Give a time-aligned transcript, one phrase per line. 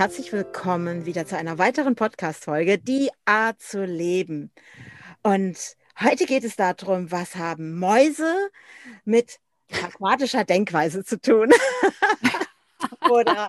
[0.00, 4.50] Herzlich willkommen wieder zu einer weiteren Podcast-Folge, Die Art zu leben.
[5.22, 8.48] Und heute geht es darum, was haben Mäuse
[9.04, 11.50] mit pragmatischer Denkweise zu tun?
[13.10, 13.48] Oder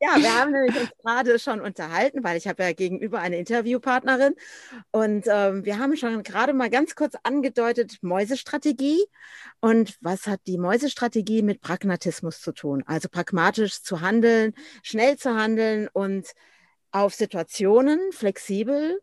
[0.00, 4.34] ja, wir haben nämlich uns gerade schon unterhalten, weil ich habe ja gegenüber eine Interviewpartnerin
[4.90, 9.04] und ähm, wir haben schon gerade mal ganz kurz angedeutet Mäusestrategie
[9.60, 12.82] und was hat die Mäusestrategie mit Pragmatismus zu tun?
[12.86, 16.28] Also pragmatisch zu handeln, schnell zu handeln und
[16.90, 19.00] auf Situationen flexibel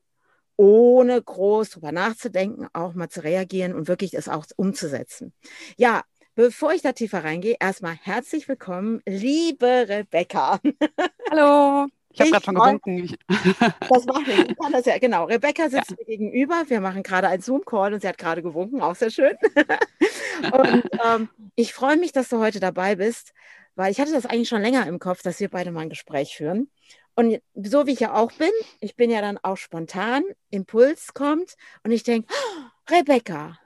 [0.59, 5.31] ohne groß drüber nachzudenken, auch mal zu reagieren und wirklich es auch umzusetzen.
[5.77, 6.03] Ja,
[6.35, 10.59] Bevor ich da tiefer reingehe, erstmal herzlich willkommen, liebe Rebecca.
[11.31, 11.88] Hallo.
[12.11, 13.17] Ich habe gerade schon gewunken.
[13.89, 14.49] Das mache ich.
[14.49, 15.25] ich kann das ja, genau.
[15.25, 15.97] Rebecca sitzt ja.
[15.99, 16.63] mir gegenüber.
[16.67, 18.81] Wir machen gerade einen Zoom-Call und sie hat gerade gewunken.
[18.81, 19.36] Auch sehr schön.
[20.52, 23.33] und ähm, ich freue mich, dass du heute dabei bist,
[23.75, 26.36] weil ich hatte das eigentlich schon länger im Kopf, dass wir beide mal ein Gespräch
[26.36, 26.69] führen.
[27.16, 31.55] Und so wie ich ja auch bin, ich bin ja dann auch spontan, Impuls kommt
[31.83, 33.59] und ich denke, oh, Rebecca,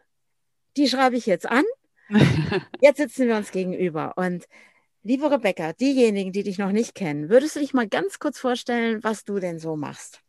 [0.75, 1.63] die schreibe ich jetzt an
[2.81, 4.45] Jetzt sitzen wir uns gegenüber und
[5.03, 9.03] liebe Rebecca, diejenigen, die dich noch nicht kennen, würdest du dich mal ganz kurz vorstellen,
[9.03, 10.21] was du denn so machst?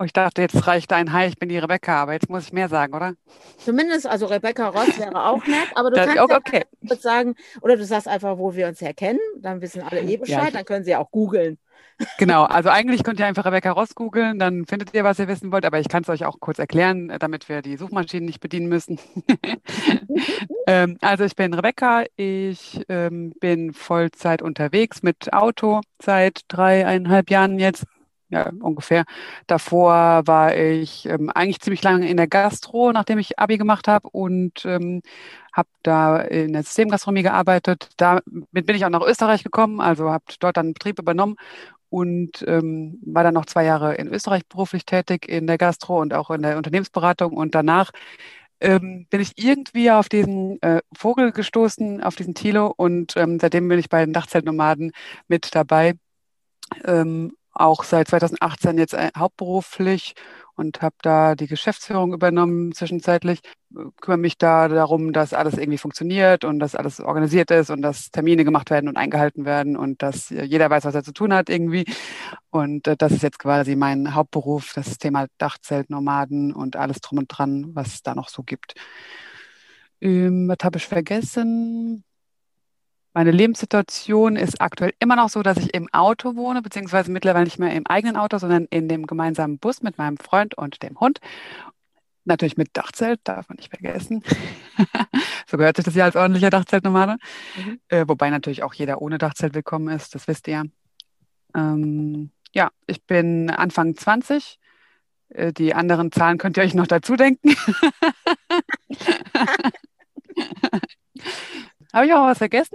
[0.00, 2.52] Oh, ich dachte, jetzt reicht ein Hi, ich bin die Rebecca, aber jetzt muss ich
[2.52, 3.14] mehr sagen, oder?
[3.58, 6.64] Zumindest, also Rebecca Ross wäre auch nett, aber du das, kannst okay.
[6.80, 10.46] ja sagen, oder du sagst einfach, wo wir uns herkennen, dann wissen alle eh Bescheid,
[10.46, 11.58] ja, dann können sie auch googeln.
[12.18, 15.52] Genau, also eigentlich könnt ihr einfach Rebecca Ross googeln, dann findet ihr, was ihr wissen
[15.52, 18.68] wollt, aber ich kann es euch auch kurz erklären, damit wir die Suchmaschinen nicht bedienen
[18.68, 18.98] müssen.
[20.66, 27.58] ähm, also ich bin Rebecca, ich ähm, bin Vollzeit unterwegs mit Auto seit dreieinhalb Jahren
[27.58, 27.84] jetzt.
[28.30, 29.04] Ja, ungefähr.
[29.46, 34.08] Davor war ich ähm, eigentlich ziemlich lange in der Gastro, nachdem ich Abi gemacht habe
[34.10, 35.02] und ähm,
[35.52, 37.90] habe da in der Systemgastronomie gearbeitet.
[37.96, 41.36] Damit bin ich auch nach Österreich gekommen, also habe dort dann einen Betrieb übernommen
[41.94, 46.12] und ähm, war dann noch zwei Jahre in Österreich beruflich tätig in der Gastro und
[46.12, 47.34] auch in der Unternehmensberatung.
[47.36, 47.92] Und danach
[48.60, 53.68] ähm, bin ich irgendwie auf diesen äh, Vogel gestoßen, auf diesen Tilo und ähm, seitdem
[53.68, 54.90] bin ich bei den Dachzeltnomaden
[55.28, 55.94] mit dabei.
[56.84, 60.14] Ähm, auch seit 2018 jetzt äh, hauptberuflich
[60.56, 63.40] und habe da die Geschäftsführung übernommen zwischenzeitlich.
[64.00, 68.10] Kümmere mich da darum, dass alles irgendwie funktioniert und dass alles organisiert ist und dass
[68.10, 71.48] Termine gemacht werden und eingehalten werden und dass jeder weiß, was er zu tun hat
[71.50, 71.84] irgendwie.
[72.50, 77.28] Und äh, das ist jetzt quasi mein Hauptberuf, das Thema Dachzeltnomaden und alles drum und
[77.28, 78.74] dran, was es da noch so gibt.
[80.00, 82.04] Ähm, was habe ich vergessen?
[83.16, 87.60] Meine Lebenssituation ist aktuell immer noch so, dass ich im Auto wohne, beziehungsweise mittlerweile nicht
[87.60, 91.20] mehr im eigenen Auto, sondern in dem gemeinsamen Bus mit meinem Freund und dem Hund.
[92.24, 94.24] Natürlich mit Dachzelt, darf man nicht vergessen.
[95.46, 97.18] so gehört sich das ja als ordentlicher Dachzeltnomade.
[97.56, 97.78] Mhm.
[97.86, 100.64] Äh, wobei natürlich auch jeder ohne Dachzelt willkommen ist, das wisst ihr.
[101.54, 104.58] Ähm, ja, ich bin Anfang 20.
[105.28, 107.50] Äh, die anderen Zahlen könnt ihr euch noch dazu denken.
[111.92, 112.74] Habe ich auch was vergessen?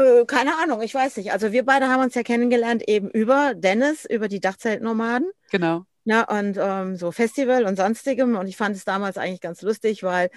[0.00, 1.32] Äh, keine Ahnung, ich weiß nicht.
[1.32, 5.30] Also wir beide haben uns ja kennengelernt eben über Dennis, über die Dachzeltnomaden.
[5.50, 5.84] Genau.
[6.04, 8.36] Ja, und ähm, so Festival und sonstigem.
[8.36, 10.30] Und ich fand es damals eigentlich ganz lustig, weil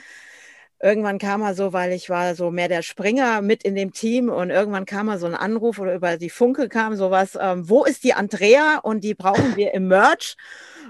[0.84, 4.30] irgendwann kam er so, weil ich war so mehr der Springer mit in dem Team
[4.30, 7.86] und irgendwann kam er so ein Anruf oder über die Funke kam sowas, ähm, wo
[7.86, 10.36] ist die Andrea und die brauchen wir im Merch.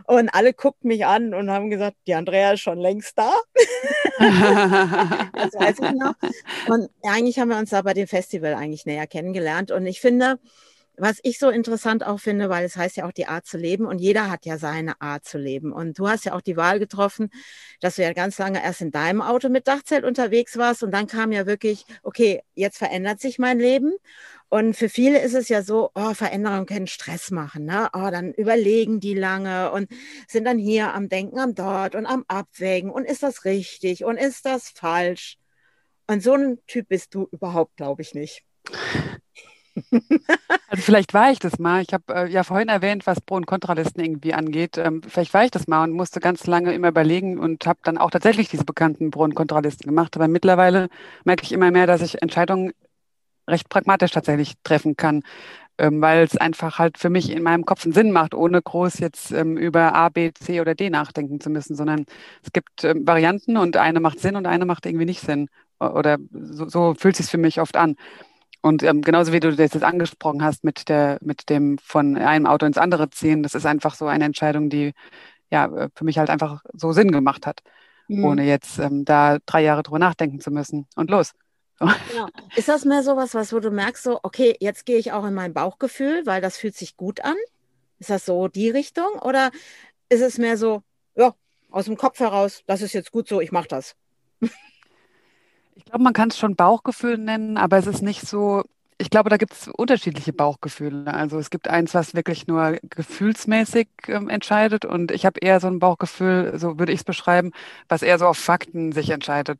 [0.06, 3.32] Und alle guckten mich an und haben gesagt, die Andrea ist schon längst da.
[4.20, 6.16] das weiß ich noch.
[6.68, 9.72] Und eigentlich haben wir uns da bei dem Festival eigentlich näher kennengelernt.
[9.72, 10.40] Und ich finde,
[10.98, 13.86] was ich so interessant auch finde, weil es heißt ja auch die Art zu leben
[13.86, 15.72] und jeder hat ja seine Art zu leben.
[15.72, 17.30] Und du hast ja auch die Wahl getroffen,
[17.82, 21.08] dass du ja ganz lange erst in deinem Auto mit Dachzelt unterwegs warst und dann
[21.08, 23.94] kam ja wirklich, okay, jetzt verändert sich mein Leben.
[24.50, 27.66] Und für viele ist es ja so, oh, Veränderungen können Stress machen.
[27.66, 27.90] Ne?
[27.94, 29.90] Oh, dann überlegen die lange und
[30.28, 32.92] sind dann hier am Denken, am Dort und am Abwägen.
[32.92, 35.40] Und ist das richtig und ist das falsch?
[36.06, 38.44] Und so ein Typ bist du überhaupt, glaube ich, nicht.
[40.68, 41.82] Also vielleicht war ich das mal.
[41.84, 44.78] Ich habe äh, ja vorhin erwähnt, was Pro- und Kontralisten irgendwie angeht.
[44.78, 47.98] Ähm, vielleicht war ich das mal und musste ganz lange immer überlegen und habe dann
[47.98, 50.16] auch tatsächlich diese bekannten Pro- und Kontralisten gemacht.
[50.16, 50.90] Aber mittlerweile
[51.26, 52.72] merke ich immer mehr, dass ich Entscheidungen
[53.50, 55.24] recht pragmatisch tatsächlich treffen kann.
[55.80, 59.00] ähm, weil es einfach halt für mich in meinem Kopf einen Sinn macht, ohne groß
[59.00, 62.06] jetzt ähm, über A, B, C oder D nachdenken zu müssen, sondern
[62.44, 65.50] es gibt ähm, Varianten und eine macht Sinn und eine macht irgendwie nicht Sinn.
[65.80, 67.96] Oder so, so fühlt es sich für mich oft an.
[68.64, 72.46] Und ähm, genauso wie du das jetzt angesprochen hast mit der, mit dem von einem
[72.46, 74.94] Auto ins andere ziehen, das ist einfach so eine Entscheidung, die
[75.52, 77.60] ja äh, für mich halt einfach so Sinn gemacht hat,
[78.08, 78.24] mhm.
[78.24, 80.88] ohne jetzt ähm, da drei Jahre drüber nachdenken zu müssen.
[80.96, 81.34] Und los.
[81.78, 81.88] So.
[82.10, 82.28] Genau.
[82.56, 85.26] Ist das mehr so was, was, wo du merkst, so, okay, jetzt gehe ich auch
[85.26, 87.36] in mein Bauchgefühl, weil das fühlt sich gut an?
[88.00, 89.20] Ist das so die Richtung?
[89.22, 89.52] Oder
[90.08, 90.84] ist es mehr so,
[91.16, 91.36] ja,
[91.70, 93.98] aus dem Kopf heraus, das ist jetzt gut so, ich mache das?
[95.76, 98.64] Ich glaube, man kann es schon Bauchgefühl nennen, aber es ist nicht so,
[98.98, 101.12] ich glaube, da gibt es unterschiedliche Bauchgefühle.
[101.14, 105.68] Also es gibt eins, was wirklich nur gefühlsmäßig ähm, entscheidet und ich habe eher so
[105.68, 107.52] ein Bauchgefühl, so würde ich es beschreiben,
[107.90, 109.60] was eher so auf Fakten sich entscheidet.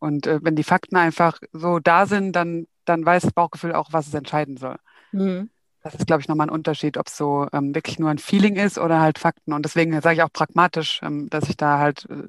[0.00, 3.92] Und äh, wenn die Fakten einfach so da sind, dann, dann weiß das Bauchgefühl auch,
[3.92, 4.78] was es entscheiden soll.
[5.12, 5.48] Mhm.
[5.84, 8.56] Das ist, glaube ich, nochmal ein Unterschied, ob es so ähm, wirklich nur ein Feeling
[8.56, 9.52] ist oder halt Fakten.
[9.52, 12.22] Und deswegen sage ich auch pragmatisch, ähm, dass ich da halt, äh,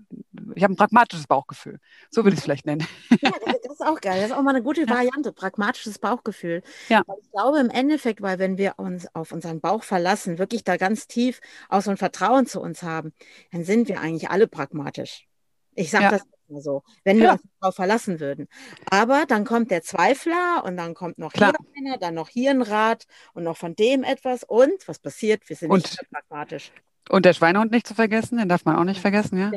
[0.55, 1.79] ich habe ein pragmatisches Bauchgefühl.
[2.11, 2.85] So würde ich es vielleicht nennen.
[3.21, 3.31] Ja,
[3.63, 4.19] das ist auch geil.
[4.19, 6.63] Das ist auch mal eine gute Variante, pragmatisches Bauchgefühl.
[6.89, 7.03] Ja.
[7.07, 10.75] Weil ich glaube im Endeffekt, weil wenn wir uns auf unseren Bauch verlassen, wirklich da
[10.75, 13.13] ganz tief auch so ein Vertrauen zu uns haben,
[13.53, 15.27] dann sind wir eigentlich alle pragmatisch.
[15.75, 16.11] Ich sage ja.
[16.11, 17.31] das mal so, wenn wir ja.
[17.33, 18.47] uns darauf verlassen würden.
[18.89, 21.53] Aber dann kommt der Zweifler und dann kommt noch Klar.
[21.73, 24.43] hier einer, dann noch hier ein Rat und noch von dem etwas.
[24.43, 25.47] Und was passiert?
[25.47, 26.71] Wir sind und, nicht pragmatisch.
[27.09, 29.51] Und der Schweinehund nicht zu vergessen, den darf man auch nicht vergessen, ja?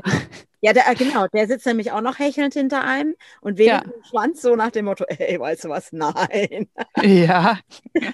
[0.61, 3.93] Ja, der, genau, der sitzt nämlich auch noch hechelnd hinter einem und wedelt ja.
[3.93, 5.93] den Schwanz so nach dem Motto, ey, weißt du was?
[5.93, 6.69] Nein.
[7.00, 7.61] Ja.
[7.94, 8.12] das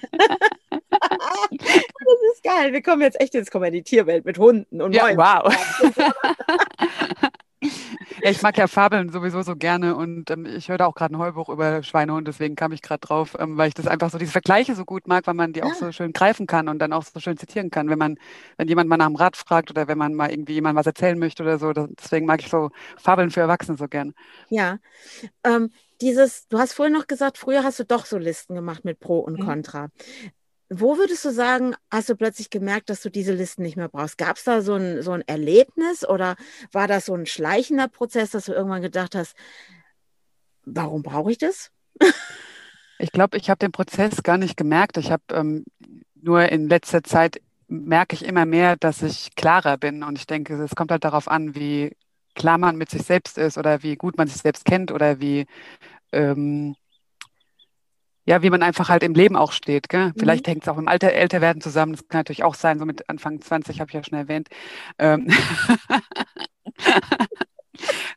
[2.33, 2.71] ist geil.
[2.71, 5.51] Wir kommen jetzt echt ins Kommentierwelt mit Hunden und ja, Wow.
[7.61, 11.15] Ja, ich mag ja Fabeln sowieso so gerne und ähm, ich höre da auch gerade
[11.15, 14.17] ein Heubuch über Schweinehund, deswegen kam ich gerade drauf, ähm, weil ich das einfach so,
[14.17, 15.65] diese Vergleiche so gut mag, weil man die ja.
[15.65, 18.17] auch so schön greifen kann und dann auch so schön zitieren kann, wenn man,
[18.57, 21.17] wenn jemand mal nach dem Rat fragt oder wenn man mal irgendwie jemand was erzählen
[21.17, 21.73] möchte oder so.
[21.73, 24.13] Das, deswegen mag ich so Fabeln für Erwachsene so gern.
[24.49, 24.77] Ja.
[25.43, 25.71] Ähm,
[26.01, 29.19] dieses, du hast vorhin noch gesagt, früher hast du doch so Listen gemacht mit Pro
[29.19, 29.45] und mhm.
[30.69, 34.17] Wo würdest du sagen, hast du plötzlich gemerkt, dass du diese Listen nicht mehr brauchst?
[34.17, 36.35] Gab es da so ein, so ein Erlebnis oder
[36.71, 39.35] war das so ein schleichender Prozess, dass du irgendwann gedacht hast,
[40.65, 41.71] warum brauche ich das?
[42.97, 44.97] Ich glaube, ich habe den Prozess gar nicht gemerkt.
[44.97, 45.65] Ich habe ähm,
[46.15, 50.01] nur in letzter Zeit merke ich immer mehr, dass ich klarer bin.
[50.01, 51.95] Und ich denke, es kommt halt darauf an, wie
[52.35, 55.45] klar man mit sich selbst ist oder wie gut man sich selbst kennt oder wie
[56.11, 56.75] ähm,
[58.25, 59.89] ja, wie man einfach halt im Leben auch steht.
[59.89, 60.07] Gell?
[60.07, 60.13] Mhm.
[60.17, 61.93] Vielleicht hängt es auch im Alter, Älterwerden zusammen.
[61.93, 64.49] Das kann natürlich auch sein, so mit Anfang 20 habe ich ja schon erwähnt.
[64.97, 65.27] Ähm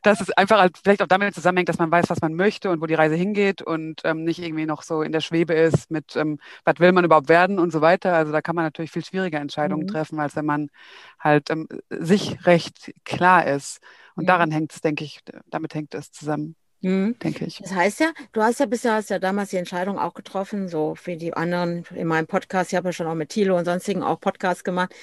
[0.03, 2.81] dass es einfach halt vielleicht auch damit zusammenhängt, dass man weiß, was man möchte und
[2.81, 6.15] wo die Reise hingeht und ähm, nicht irgendwie noch so in der Schwebe ist mit,
[6.15, 8.13] ähm, was will man überhaupt werden und so weiter.
[8.13, 9.91] Also da kann man natürlich viel schwieriger Entscheidungen mhm.
[9.91, 10.69] treffen, als wenn man
[11.19, 13.79] halt ähm, sich recht klar ist.
[14.15, 14.33] Und ja.
[14.33, 16.55] daran hängt es, denke ich, damit hängt es zusammen.
[16.81, 17.17] Mhm.
[17.19, 17.57] denke ich.
[17.57, 20.95] Das heißt ja, du hast ja bisher hast ja damals die Entscheidung auch getroffen, so
[20.95, 24.03] für die anderen in meinem Podcast, ich habe ja schon auch mit Thilo und sonstigen
[24.03, 24.93] auch Podcasts gemacht,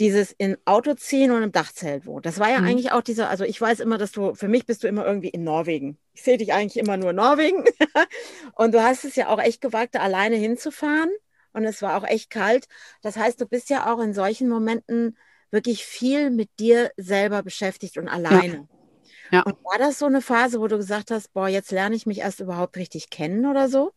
[0.00, 2.22] dieses in Auto ziehen und im Dachzelt wohnen.
[2.22, 2.68] Das war ja mhm.
[2.68, 5.28] eigentlich auch dieser, also ich weiß immer, dass du, für mich bist du immer irgendwie
[5.28, 5.98] in Norwegen.
[6.12, 7.64] Ich sehe dich eigentlich immer nur in Norwegen.
[8.54, 11.10] und du hast es ja auch echt gewagt, da alleine hinzufahren.
[11.52, 12.68] Und es war auch echt kalt.
[13.02, 15.16] Das heißt, du bist ja auch in solchen Momenten
[15.50, 18.54] wirklich viel mit dir selber beschäftigt und alleine.
[18.54, 18.77] Ja.
[19.30, 19.42] Ja.
[19.42, 22.18] Und war das so eine Phase, wo du gesagt hast, boah, jetzt lerne ich mich
[22.18, 23.92] erst überhaupt richtig kennen oder so?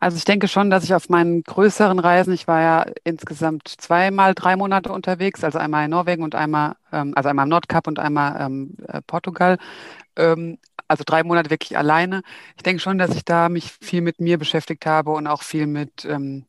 [0.00, 4.34] Also ich denke schon, dass ich auf meinen größeren Reisen, ich war ja insgesamt zweimal
[4.34, 8.00] drei Monate unterwegs, also einmal in Norwegen und einmal, ähm, also einmal im Nordkap und
[8.00, 9.58] einmal ähm, äh, Portugal,
[10.16, 12.22] ähm, also drei Monate wirklich alleine.
[12.56, 15.68] Ich denke schon, dass ich da mich viel mit mir beschäftigt habe und auch viel
[15.68, 16.46] mit ähm,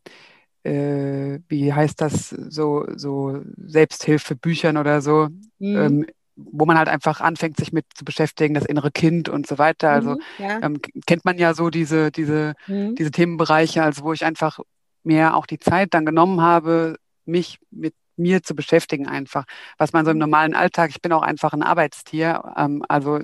[0.63, 5.27] äh, wie heißt das, so, so Selbsthilfebüchern oder so.
[5.59, 6.07] Mhm.
[6.35, 9.89] Wo man halt einfach anfängt, sich mit zu beschäftigen, das innere Kind und so weiter.
[9.89, 10.59] Also mhm, ja.
[10.61, 12.95] ähm, kennt man ja so diese, diese, mhm.
[12.95, 14.59] diese Themenbereiche, also wo ich einfach
[15.03, 19.45] mehr auch die Zeit dann genommen habe, mich mit mir zu beschäftigen einfach.
[19.77, 20.21] Was man so im mhm.
[20.21, 23.19] normalen Alltag, ich bin auch einfach ein Arbeitstier, ähm, also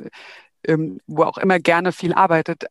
[0.66, 2.66] ähm, wo auch immer gerne viel arbeitet,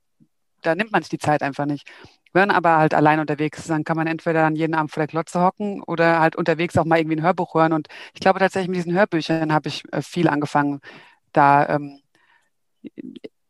[0.62, 1.88] da nimmt man sich die Zeit einfach nicht
[2.32, 5.08] wenn aber halt allein unterwegs ist, dann kann man entweder dann jeden Abend vor der
[5.08, 7.72] Klotze hocken oder halt unterwegs auch mal irgendwie ein Hörbuch hören.
[7.72, 10.80] Und ich glaube tatsächlich mit diesen Hörbüchern habe ich äh, viel angefangen,
[11.32, 12.00] da ähm,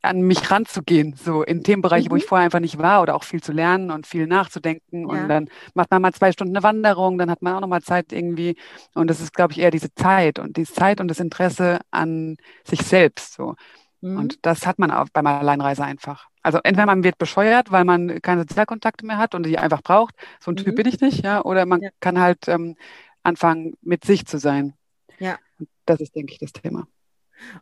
[0.03, 2.13] an mich ranzugehen, so in Themenbereiche, mhm.
[2.13, 5.03] wo ich vorher einfach nicht war oder auch viel zu lernen und viel nachzudenken.
[5.03, 5.07] Ja.
[5.07, 7.83] Und dann macht man mal zwei Stunden eine Wanderung, dann hat man auch noch mal
[7.83, 8.57] Zeit irgendwie.
[8.95, 12.37] Und das ist, glaube ich, eher diese Zeit und die Zeit und das Interesse an
[12.65, 13.35] sich selbst.
[13.35, 13.57] So.
[14.01, 14.17] Mhm.
[14.17, 16.29] Und das hat man auch beim Alleinreise einfach.
[16.43, 20.15] Also entweder man wird bescheuert, weil man keine Sozialkontakte mehr hat und die einfach braucht.
[20.41, 20.65] So ein mhm.
[20.65, 21.45] Typ bin ich nicht, ja.
[21.45, 21.91] Oder man ja.
[22.01, 22.77] kann halt ähm,
[23.23, 24.75] anfangen, mit sich zu sein.
[25.19, 25.39] Ja.
[25.87, 26.87] Das ist, denke ich, das Thema.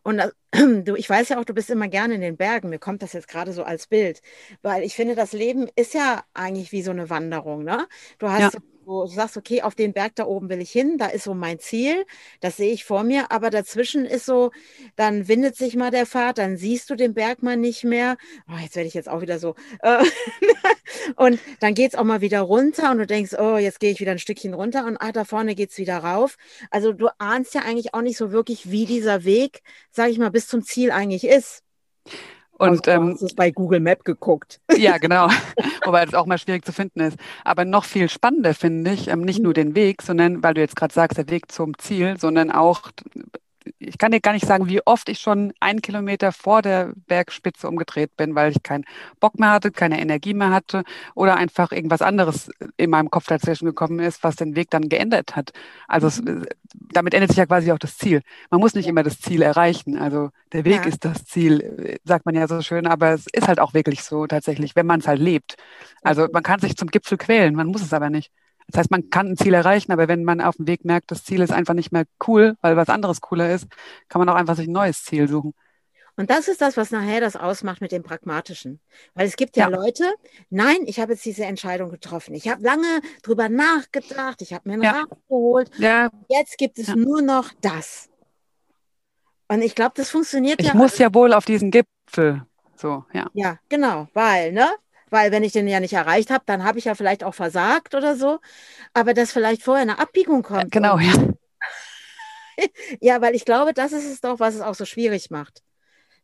[0.02, 0.30] Und äh,
[0.82, 2.68] du, ich weiß ja auch, du bist immer gerne in den Bergen.
[2.68, 4.20] Mir kommt das jetzt gerade so als Bild,
[4.62, 7.64] weil ich finde, das Leben ist ja eigentlich wie so eine Wanderung.
[7.64, 7.86] Ne?
[8.18, 10.96] Du hast ja wo du sagst, okay, auf den Berg da oben will ich hin,
[10.96, 12.06] da ist so mein Ziel,
[12.40, 14.52] das sehe ich vor mir, aber dazwischen ist so,
[14.94, 18.16] dann windet sich mal der Pfad, dann siehst du den Berg mal nicht mehr.
[18.48, 19.56] Oh, jetzt werde ich jetzt auch wieder so.
[19.80, 20.04] Äh,
[21.16, 24.00] und dann geht es auch mal wieder runter und du denkst, oh, jetzt gehe ich
[24.00, 26.36] wieder ein Stückchen runter und ah, da vorne geht es wieder rauf.
[26.70, 30.30] Also du ahnst ja eigentlich auch nicht so wirklich, wie dieser Weg, sage ich mal,
[30.30, 31.62] bis zum Ziel eigentlich ist.
[32.58, 34.60] Und also, ähm, hast es bei Google Map geguckt.
[34.76, 35.28] Ja, genau.
[35.84, 37.18] Wobei das auch mal schwierig zu finden ist.
[37.44, 40.76] Aber noch viel spannender finde ich, ähm, nicht nur den Weg, sondern, weil du jetzt
[40.76, 42.90] gerade sagst, der Weg zum Ziel, sondern auch
[43.78, 47.68] ich kann dir gar nicht sagen, wie oft ich schon einen Kilometer vor der Bergspitze
[47.68, 48.84] umgedreht bin, weil ich keinen
[49.20, 53.66] Bock mehr hatte, keine Energie mehr hatte oder einfach irgendwas anderes in meinem Kopf dazwischen
[53.66, 55.52] gekommen ist, was den Weg dann geändert hat.
[55.88, 56.46] Also es, mhm.
[56.92, 58.22] damit ändert sich ja quasi auch das Ziel.
[58.50, 59.98] Man muss nicht immer das Ziel erreichen.
[59.98, 60.84] Also der Weg ja.
[60.84, 64.26] ist das Ziel, sagt man ja so schön, aber es ist halt auch wirklich so
[64.26, 65.56] tatsächlich, wenn man es halt lebt.
[66.02, 68.30] Also man kann sich zum Gipfel quälen, man muss es aber nicht.
[68.68, 71.24] Das heißt, man kann ein Ziel erreichen, aber wenn man auf dem Weg merkt, das
[71.24, 73.66] Ziel ist einfach nicht mehr cool, weil was anderes cooler ist,
[74.08, 75.54] kann man auch einfach sich ein neues Ziel suchen.
[76.18, 78.80] Und das ist das, was nachher das ausmacht mit dem Pragmatischen.
[79.14, 79.76] Weil es gibt ja, ja.
[79.76, 80.04] Leute,
[80.48, 82.34] nein, ich habe jetzt diese Entscheidung getroffen.
[82.34, 84.92] Ich habe lange drüber nachgedacht, ich habe mir einen ja.
[84.92, 85.70] Rat geholt.
[85.78, 86.08] Ja.
[86.28, 86.96] Jetzt gibt es ja.
[86.96, 88.08] nur noch das.
[89.48, 90.72] Und ich glaube, das funktioniert ich ja.
[90.72, 92.42] Ich muss ja wohl auf diesen Gipfel.
[92.76, 93.28] So, ja.
[93.34, 94.68] Ja, genau, weil, ne?
[95.10, 97.94] Weil wenn ich den ja nicht erreicht habe, dann habe ich ja vielleicht auch versagt
[97.94, 98.40] oder so.
[98.92, 100.72] Aber dass vielleicht vorher eine Abbiegung kommt.
[100.72, 101.12] Genau, ja.
[103.00, 105.62] ja, weil ich glaube, das ist es doch, was es auch so schwierig macht.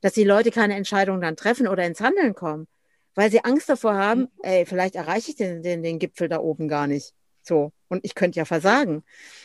[0.00, 2.66] Dass die Leute keine Entscheidung dann treffen oder ins Handeln kommen.
[3.14, 6.66] Weil sie Angst davor haben, ey, vielleicht erreiche ich den, den, den Gipfel da oben
[6.66, 7.12] gar nicht.
[7.42, 7.72] So.
[7.88, 9.04] Und ich könnte ja versagen.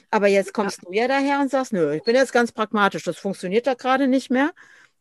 [0.10, 0.90] Aber jetzt kommst ja.
[0.90, 4.08] du ja daher und sagst, nö, ich bin jetzt ganz pragmatisch, das funktioniert da gerade
[4.08, 4.52] nicht mehr.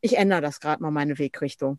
[0.01, 1.79] Ich ändere das gerade mal meine Wegrichtung.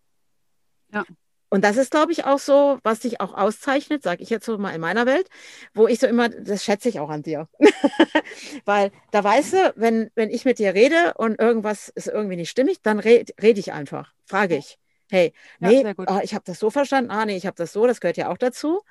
[0.94, 1.04] Ja.
[1.50, 4.58] Und das ist, glaube ich, auch so, was dich auch auszeichnet, sage ich jetzt so
[4.58, 5.30] mal in meiner Welt,
[5.74, 7.48] wo ich so immer, das schätze ich auch an dir.
[8.66, 12.50] Weil da weißt du, wenn, wenn ich mit dir rede und irgendwas ist irgendwie nicht
[12.50, 14.78] stimmig, dann rede red ich einfach, frage ich.
[15.10, 17.88] Hey, nee, ja, oh, ich habe das so verstanden, ah nee, ich habe das so,
[17.88, 18.82] das gehört ja auch dazu.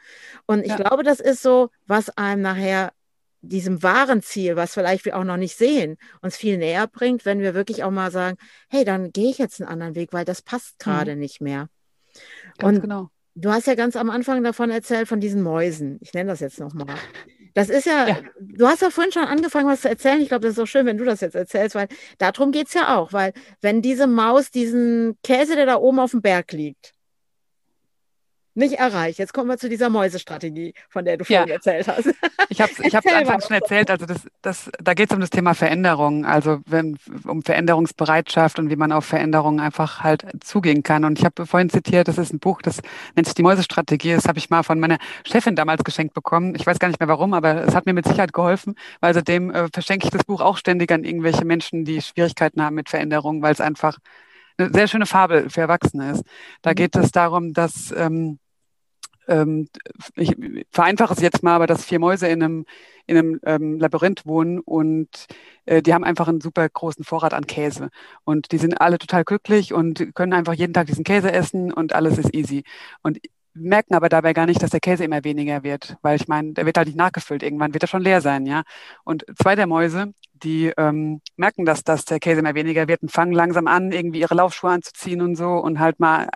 [0.47, 0.77] Und ich ja.
[0.77, 2.93] glaube, das ist so, was einem nachher
[3.43, 7.41] diesem wahren Ziel, was vielleicht wir auch noch nicht sehen, uns viel näher bringt, wenn
[7.41, 8.39] wir wirklich auch mal sagen,
[8.71, 11.21] hey, dann gehe ich jetzt einen anderen Weg, weil das passt gerade mhm.
[11.21, 11.69] nicht mehr.
[12.59, 13.11] Ganz und genau.
[13.35, 15.99] Du hast ja ganz am Anfang davon erzählt, von diesen Mäusen.
[16.01, 16.97] Ich nenne das jetzt nochmal.
[17.53, 20.21] Das ist ja, ja, du hast ja vorhin schon angefangen, was zu erzählen.
[20.21, 22.75] Ich glaube, das ist auch schön, wenn du das jetzt erzählst, weil darum geht es
[22.75, 23.13] ja auch.
[23.13, 26.93] Weil wenn diese Maus diesen Käse, der da oben auf dem Berg liegt,
[28.57, 29.19] nicht erreicht.
[29.19, 31.55] Jetzt kommen wir zu dieser Mäusestrategie, von der du vorhin ja.
[31.55, 32.07] erzählt hast.
[32.49, 35.31] Ich habe es ich anfangs schon erzählt, also das, das, da geht es um das
[35.31, 41.05] Thema Veränderung, also wenn, um Veränderungsbereitschaft und wie man auf Veränderungen einfach halt zugehen kann.
[41.05, 42.83] Und ich habe vorhin zitiert, das ist ein Buch, das
[43.17, 44.15] nennt sich die Mäusestrategie.
[44.15, 46.55] Das habe ich mal von meiner Chefin damals geschenkt bekommen.
[46.55, 49.51] Ich weiß gar nicht mehr warum, aber es hat mir mit Sicherheit geholfen, weil seitdem
[49.51, 53.43] äh, verschenke ich das Buch auch ständig an irgendwelche Menschen, die Schwierigkeiten haben mit Veränderungen,
[53.43, 53.99] weil es einfach
[54.59, 56.25] eine sehr schöne Fabel für Erwachsene ist.
[56.63, 56.75] Da mhm.
[56.77, 58.39] geht es darum, dass ähm,
[59.29, 59.69] ähm,
[60.15, 60.35] ich
[60.71, 62.67] vereinfache es jetzt mal, aber dass vier Mäuse in einem,
[63.07, 65.27] in einem ähm, Labyrinth wohnen und
[65.67, 67.91] äh, die haben einfach einen super großen Vorrat an Käse.
[68.25, 71.95] Und die sind alle total glücklich und können einfach jeden Tag diesen Käse essen und
[71.95, 72.65] alles ist easy.
[73.03, 73.19] Und
[73.57, 76.67] merken aber dabei gar nicht, dass der Käse immer weniger wird, weil ich meine, der
[76.67, 77.43] wird halt nicht nachgefüllt.
[77.43, 78.63] Irgendwann wird er schon leer sein, ja.
[79.05, 83.11] Und zwei der Mäuse, die ähm, merken, dass, dass der Käse immer weniger wird und
[83.11, 86.29] fangen langsam an, irgendwie ihre Laufschuhe anzuziehen und so und halt mal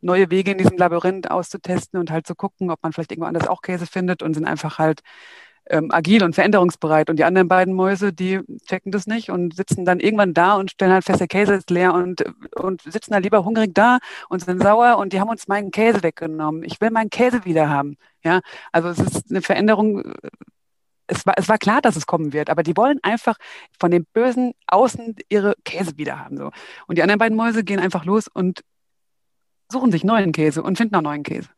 [0.00, 3.48] neue Wege in diesem Labyrinth auszutesten und halt zu gucken, ob man vielleicht irgendwo anders
[3.48, 5.00] auch Käse findet und sind einfach halt
[5.70, 7.10] ähm, agil und veränderungsbereit.
[7.10, 10.70] Und die anderen beiden Mäuse, die checken das nicht und sitzen dann irgendwann da und
[10.70, 12.24] stellen halt fest, der Käse ist leer und,
[12.56, 16.02] und sitzen da lieber hungrig da und sind sauer und die haben uns meinen Käse
[16.02, 16.64] weggenommen.
[16.64, 17.96] Ich will meinen Käse wieder haben.
[18.22, 18.40] Ja,
[18.72, 20.14] also es ist eine Veränderung.
[21.06, 23.36] Es war, es war klar, dass es kommen wird, aber die wollen einfach
[23.78, 26.38] von dem bösen Außen ihre Käse wieder haben.
[26.38, 26.50] So.
[26.86, 28.62] Und die anderen beiden Mäuse gehen einfach los und
[29.70, 31.48] suchen sich neuen Käse und finden auch neuen Käse.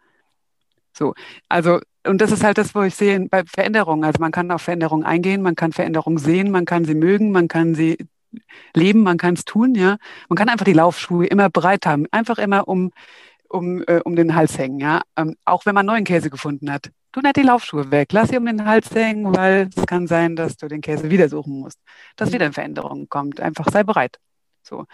[0.96, 1.14] So,
[1.48, 4.04] also und das ist halt das, wo ich sehe bei Veränderungen.
[4.04, 7.48] Also man kann auf Veränderungen eingehen, man kann Veränderungen sehen, man kann sie mögen, man
[7.48, 7.98] kann sie
[8.74, 9.96] leben, man kann es tun, ja.
[10.28, 12.92] Man kann einfach die Laufschuhe immer bereit haben, einfach immer um,
[13.48, 15.02] um, äh, um den Hals hängen, ja.
[15.16, 16.90] Ähm, auch wenn man neuen Käse gefunden hat.
[17.12, 20.36] Tu nicht die Laufschuhe weg, lass sie um den Hals hängen, weil es kann sein,
[20.36, 21.78] dass du den Käse wieder suchen musst,
[22.16, 23.40] dass wieder eine Veränderung kommt.
[23.40, 24.18] Einfach sei bereit.
[24.62, 24.86] So.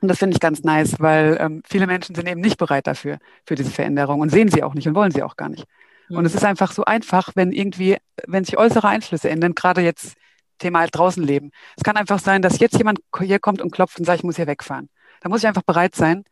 [0.00, 3.18] Und das finde ich ganz nice, weil ähm, viele Menschen sind eben nicht bereit dafür,
[3.44, 5.66] für diese Veränderung und sehen sie auch nicht und wollen sie auch gar nicht.
[6.08, 6.16] Mhm.
[6.18, 6.38] Und es mhm.
[6.38, 10.14] ist einfach so einfach, wenn irgendwie, wenn sich äußere Einflüsse ändern, gerade jetzt
[10.58, 11.50] Thema halt draußen leben.
[11.76, 14.36] Es kann einfach sein, dass jetzt jemand hier kommt und klopft und sagt, ich muss
[14.36, 14.88] hier wegfahren.
[15.20, 16.24] Da muss ich einfach bereit sein,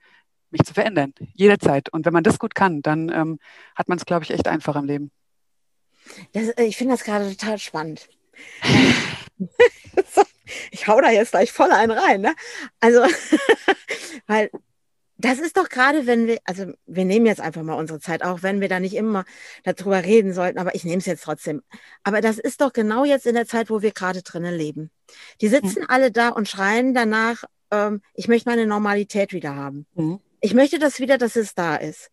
[0.51, 1.13] mich zu verändern.
[1.35, 1.89] Jederzeit.
[1.91, 3.39] Und wenn man das gut kann, dann ähm,
[3.75, 5.11] hat man es, glaube ich, echt einfach im Leben.
[6.33, 8.09] Das, äh, ich finde das gerade total spannend.
[10.71, 12.21] ich hau da jetzt gleich voll einen rein.
[12.21, 12.35] Ne?
[12.81, 13.03] Also,
[14.27, 14.51] weil
[15.19, 18.43] das ist doch gerade, wenn wir, also wir nehmen jetzt einfach mal unsere Zeit, auch
[18.43, 19.25] wenn wir da nicht immer
[19.65, 21.63] darüber reden sollten, aber ich nehme es jetzt trotzdem.
[22.05, 24.91] Aber das ist doch genau jetzt in der Zeit, wo wir gerade drinnen leben.
[25.41, 25.87] Die sitzen mhm.
[25.89, 29.87] alle da und schreien danach, ähm, ich möchte meine Normalität wieder haben.
[29.95, 30.21] Mhm.
[30.41, 32.11] Ich möchte das wieder, dass es da ist.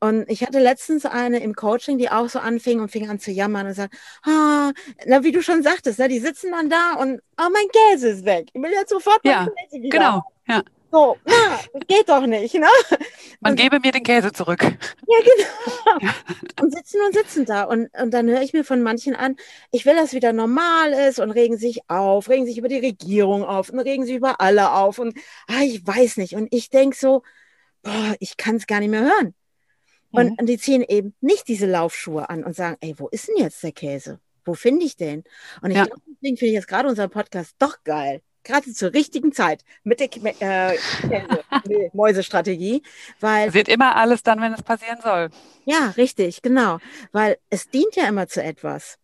[0.00, 3.30] Und ich hatte letztens eine im Coaching, die auch so anfing und fing an zu
[3.30, 4.72] jammern und sagt, ah,
[5.06, 8.24] na, wie du schon sagtest, ne, die sitzen dann da und, oh, mein Käse ist
[8.24, 8.48] weg.
[8.52, 9.98] Ich will jetzt sofort ja, Käse wieder.
[9.98, 10.62] Genau, ja.
[10.94, 12.68] So, na, das geht doch nicht, ne?
[13.40, 14.62] Man und, gebe mir den Käse zurück.
[14.62, 16.12] Ja, genau.
[16.62, 17.64] Und sitzen und sitzen da.
[17.64, 19.36] Und, und dann höre ich mir von manchen an,
[19.72, 23.44] ich will, dass wieder normal ist und regen sich auf, regen sich über die Regierung
[23.44, 24.98] auf und regen sich über alle auf.
[25.00, 26.36] Und ah, ich weiß nicht.
[26.36, 27.22] Und ich denke so,
[27.84, 29.34] boah, ich kann es gar nicht mehr hören.
[30.10, 30.36] Und, mhm.
[30.40, 33.62] und die ziehen eben nicht diese Laufschuhe an und sagen, ey, wo ist denn jetzt
[33.62, 34.20] der Käse?
[34.44, 35.24] Wo finde ich den?
[35.62, 35.84] Und ich ja.
[35.84, 40.00] glaube, deswegen finde ich jetzt gerade unseren Podcast doch geil gerade zur richtigen Zeit mit
[40.00, 40.10] der
[40.40, 40.78] äh,
[41.66, 42.82] nee, Mäusestrategie,
[43.20, 45.30] weil wird immer alles dann, wenn es passieren soll.
[45.64, 46.78] Ja, richtig, genau,
[47.10, 48.98] weil es dient ja immer zu etwas.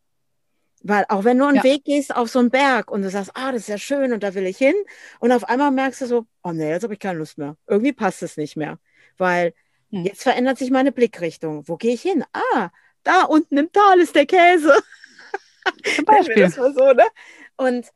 [0.83, 1.65] Weil auch wenn du einen ja.
[1.65, 4.23] Weg gehst auf so einen Berg und du sagst, ah, das ist ja schön und
[4.23, 4.75] da will ich hin
[5.19, 7.57] und auf einmal merkst du so, oh nee, jetzt habe ich keine Lust mehr.
[7.67, 8.79] Irgendwie passt es nicht mehr,
[9.19, 9.53] weil
[9.91, 10.05] hm.
[10.05, 11.69] jetzt verändert sich meine Blickrichtung.
[11.69, 12.25] Wo gehe ich hin?
[12.33, 12.71] Ah,
[13.03, 14.75] da unten im Tal ist der Käse.
[15.97, 16.45] Zum Beispiel.
[16.45, 17.05] das mal so, ne?
[17.57, 17.87] Und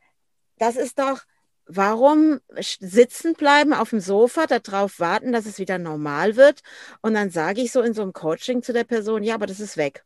[0.58, 1.22] das ist doch,
[1.66, 6.60] warum sitzen bleiben auf dem Sofa, darauf warten, dass es wieder normal wird?
[7.00, 9.60] Und dann sage ich so in so einem Coaching zu der Person, ja, aber das
[9.60, 10.04] ist weg.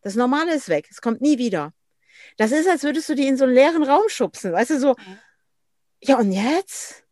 [0.00, 0.88] Das Normale ist weg.
[0.90, 1.72] Es kommt nie wieder.
[2.36, 4.52] Das ist, als würdest du die in so einen leeren Raum schubsen.
[4.52, 4.96] Weißt du, so,
[6.02, 7.04] ja, und jetzt?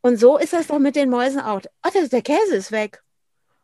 [0.00, 1.60] Und so ist das doch mit den Mäusen auch.
[1.84, 3.02] Oh, der, der Käse ist weg.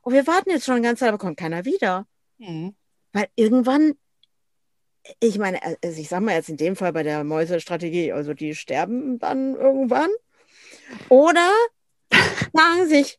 [0.01, 2.07] Und wir warten jetzt schon eine ganze Zeit, aber kommt keiner wieder.
[2.39, 2.75] Mhm.
[3.13, 3.95] Weil irgendwann
[5.19, 8.55] ich meine, also ich sage mal jetzt in dem Fall bei der Mäusestrategie, also die
[8.55, 10.11] sterben dann irgendwann.
[11.09, 11.51] Oder
[12.53, 13.19] sagen sich,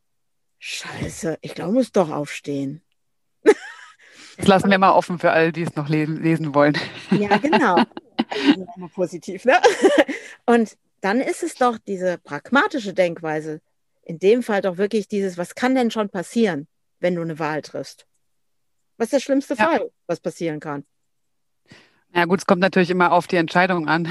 [0.60, 2.84] Scheiße, ich glaube, muss doch aufstehen.
[4.38, 6.78] Das lassen wir mal offen für alle, die es noch lesen, lesen wollen.
[7.12, 7.78] Ja, genau.
[8.76, 9.56] Immer positiv, ne?
[10.46, 13.62] Und dann ist es doch diese pragmatische Denkweise.
[14.04, 16.68] In dem Fall doch wirklich dieses, was kann denn schon passieren,
[17.00, 18.06] wenn du eine Wahl triffst?
[18.98, 19.66] Was ist der schlimmste ja.
[19.66, 20.86] Fall, was passieren kann?
[22.14, 24.08] Ja gut, es kommt natürlich immer auf die Entscheidung an.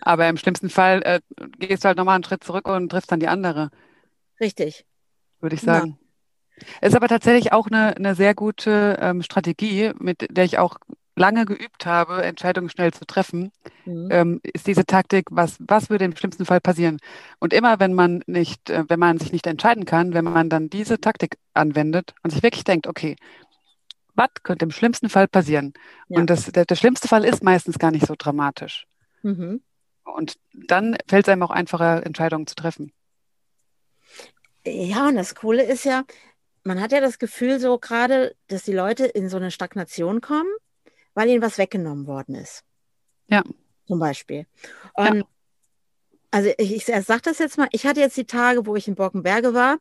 [0.00, 1.20] Aber im schlimmsten Fall äh,
[1.58, 3.70] gehst du halt nochmal einen Schritt zurück und triffst dann die andere.
[4.40, 4.86] Richtig.
[5.40, 5.98] Würde ich sagen.
[6.00, 6.09] Ja.
[6.80, 10.78] Ist aber tatsächlich auch eine, eine sehr gute ähm, Strategie, mit der ich auch
[11.16, 13.52] lange geübt habe, Entscheidungen schnell zu treffen,
[13.84, 14.08] mhm.
[14.10, 16.98] ähm, ist diese Taktik, was, was würde im schlimmsten Fall passieren?
[17.38, 20.70] Und immer, wenn man nicht, äh, wenn man sich nicht entscheiden kann, wenn man dann
[20.70, 23.16] diese Taktik anwendet und sich wirklich denkt, okay,
[24.14, 25.74] was könnte im schlimmsten Fall passieren?
[26.08, 26.20] Ja.
[26.20, 28.86] Und das, der, der, schlimmste Fall ist meistens gar nicht so dramatisch.
[29.22, 29.62] Mhm.
[30.04, 32.92] Und dann fällt es einem auch einfacher, Entscheidungen zu treffen.
[34.66, 36.04] Ja, und das Coole ist ja,
[36.64, 40.50] man hat ja das Gefühl so gerade, dass die Leute in so eine Stagnation kommen,
[41.14, 42.62] weil ihnen was weggenommen worden ist.
[43.28, 43.42] Ja.
[43.86, 44.46] Zum Beispiel.
[44.94, 45.22] Und ja.
[46.32, 48.94] Also ich, ich sage das jetzt mal, ich hatte jetzt die Tage, wo ich in
[48.94, 49.78] Bockenberge war,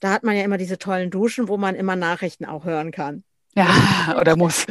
[0.00, 3.22] da hat man ja immer diese tollen Duschen, wo man immer Nachrichten auch hören kann.
[3.54, 4.66] Ja, oder muss.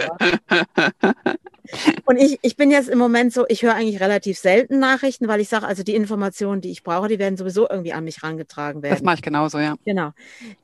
[2.06, 5.39] Und ich, ich bin jetzt im Moment so, ich höre eigentlich relativ selten Nachrichten, weil
[5.39, 8.82] ich sage, also die Informationen, die ich brauche, die werden sowieso irgendwie an mich rangetragen
[8.82, 8.96] werden.
[8.96, 9.76] Das mache ich genauso, ja.
[9.86, 10.12] Genau.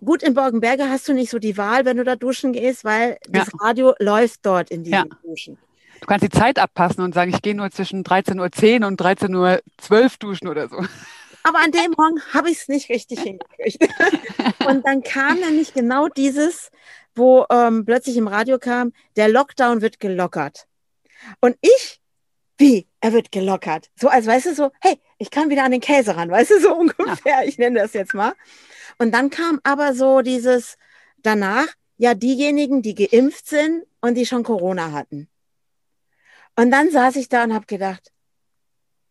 [0.04, 3.12] Gut, in Borgenberge hast du nicht so die Wahl, wenn du da duschen gehst, weil
[3.12, 3.18] ja.
[3.44, 5.06] das Radio läuft dort in diesen ja.
[5.24, 5.58] Duschen.
[6.02, 9.92] Du kannst die Zeit abpassen und sagen, ich gehe nur zwischen 13.10 Uhr und 13.12
[9.92, 10.78] Uhr duschen oder so.
[11.44, 13.78] Aber an dem Morgen habe ich es nicht richtig hingekriegt.
[14.68, 16.72] Und dann kam nämlich genau dieses,
[17.16, 20.68] wo ähm, plötzlich im Radio kam, der Lockdown wird gelockert.
[21.40, 22.02] Und ich,
[22.58, 22.88] wie?
[23.00, 23.90] Er wird gelockert.
[23.96, 26.60] So als weißt du so, hey, ich kann wieder an den Käse ran, weißt du,
[26.60, 27.42] so ungefähr.
[27.42, 27.44] Ja.
[27.44, 28.34] Ich nenne das jetzt mal.
[28.98, 30.78] Und dann kam aber so dieses
[31.18, 35.30] danach, ja, diejenigen, die geimpft sind und die schon Corona hatten.
[36.56, 38.12] Und dann saß ich da und habe gedacht,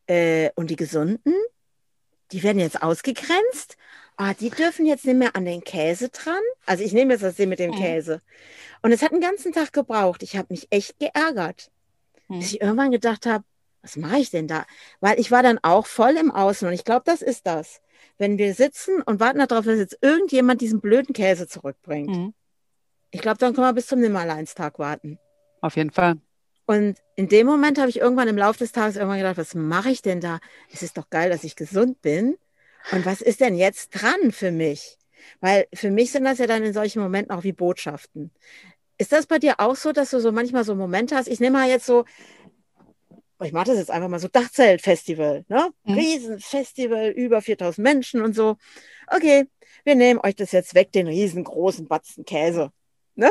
[0.06, 1.34] äh, und die Gesunden,
[2.32, 3.76] die werden jetzt ausgegrenzt
[4.16, 6.42] ah, die dürfen jetzt nicht mehr an den Käse dran.
[6.66, 8.20] Also ich nehme jetzt das mit dem Käse.
[8.82, 10.22] Und es hat einen ganzen Tag gebraucht.
[10.22, 11.70] Ich habe mich echt geärgert.
[12.28, 12.38] Hm.
[12.38, 13.44] Bis ich irgendwann gedacht habe,
[13.82, 14.64] was mache ich denn da?
[15.00, 17.80] Weil ich war dann auch voll im Außen und ich glaube, das ist das.
[18.18, 22.10] wenn wir sitzen und warten darauf, dass jetzt irgendjemand diesen blöden Käse zurückbringt.
[22.10, 22.34] Mhm.
[23.10, 25.18] Ich glaube, dann können wir bis zum Nimmerleinstag warten.
[25.60, 26.16] Auf jeden Fall.
[26.66, 29.90] Und in dem Moment habe ich irgendwann im Laufe des Tages irgendwann gedacht, was mache
[29.90, 30.40] ich denn da?
[30.72, 32.36] Es ist doch geil, dass ich gesund bin.
[32.92, 34.98] Und was ist denn jetzt dran für mich?
[35.40, 38.30] Weil für mich sind das ja dann in solchen Momenten auch wie Botschaften.
[38.98, 41.28] Ist das bei dir auch so, dass du so manchmal so Momente hast?
[41.28, 42.04] Ich nehme mal jetzt so,
[43.42, 45.70] ich mache das jetzt einfach mal so, Dachzeltfestival, ne?
[45.84, 45.94] Mhm.
[45.94, 48.56] Riesenfestival, über 4000 Menschen und so.
[49.08, 49.46] Okay,
[49.84, 52.70] wir nehmen euch das jetzt weg, den riesengroßen Batzen Käse.
[53.16, 53.30] Ne?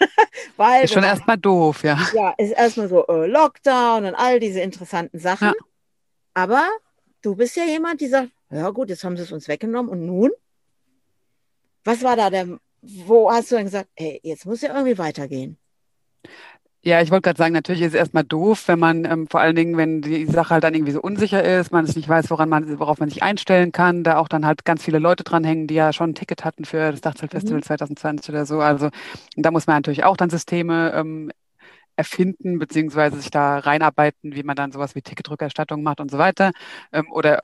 [0.56, 1.98] Weil, ist schon erstmal doof, ja.
[2.14, 5.48] Ja, ist erstmal so äh, Lockdown und all diese interessanten Sachen.
[5.48, 5.54] Ja.
[6.34, 6.68] Aber
[7.22, 10.06] du bist ja jemand, die sagt, ja gut, jetzt haben sie es uns weggenommen und
[10.06, 10.30] nun?
[11.84, 15.58] Was war da der, wo hast du dann gesagt, hey, jetzt muss ja irgendwie weitergehen?
[16.86, 19.56] Ja, ich wollte gerade sagen, natürlich ist es erstmal doof, wenn man ähm, vor allen
[19.56, 22.48] Dingen, wenn die Sache halt dann irgendwie so unsicher ist, man es nicht weiß, woran
[22.48, 25.74] man, worauf man sich einstellen kann, da auch dann halt ganz viele Leute dranhängen, die
[25.74, 27.64] ja schon ein Ticket hatten für das Dachzeltfestival mhm.
[27.64, 28.60] 2020 oder so.
[28.60, 28.90] Also
[29.34, 31.32] da muss man natürlich auch dann Systeme ähm,
[31.96, 36.52] erfinden, beziehungsweise sich da reinarbeiten, wie man dann sowas wie Ticketrückerstattung macht und so weiter.
[36.92, 37.42] Ähm, oder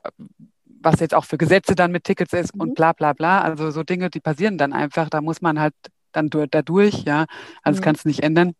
[0.83, 2.61] was jetzt auch für Gesetze dann mit Tickets ist mhm.
[2.61, 3.41] und bla bla bla.
[3.41, 5.73] Also so Dinge, die passieren dann einfach, da muss man halt
[6.11, 7.25] dann dadurch, ja.
[7.63, 7.83] Also mhm.
[7.83, 8.53] kannst du nicht ändern.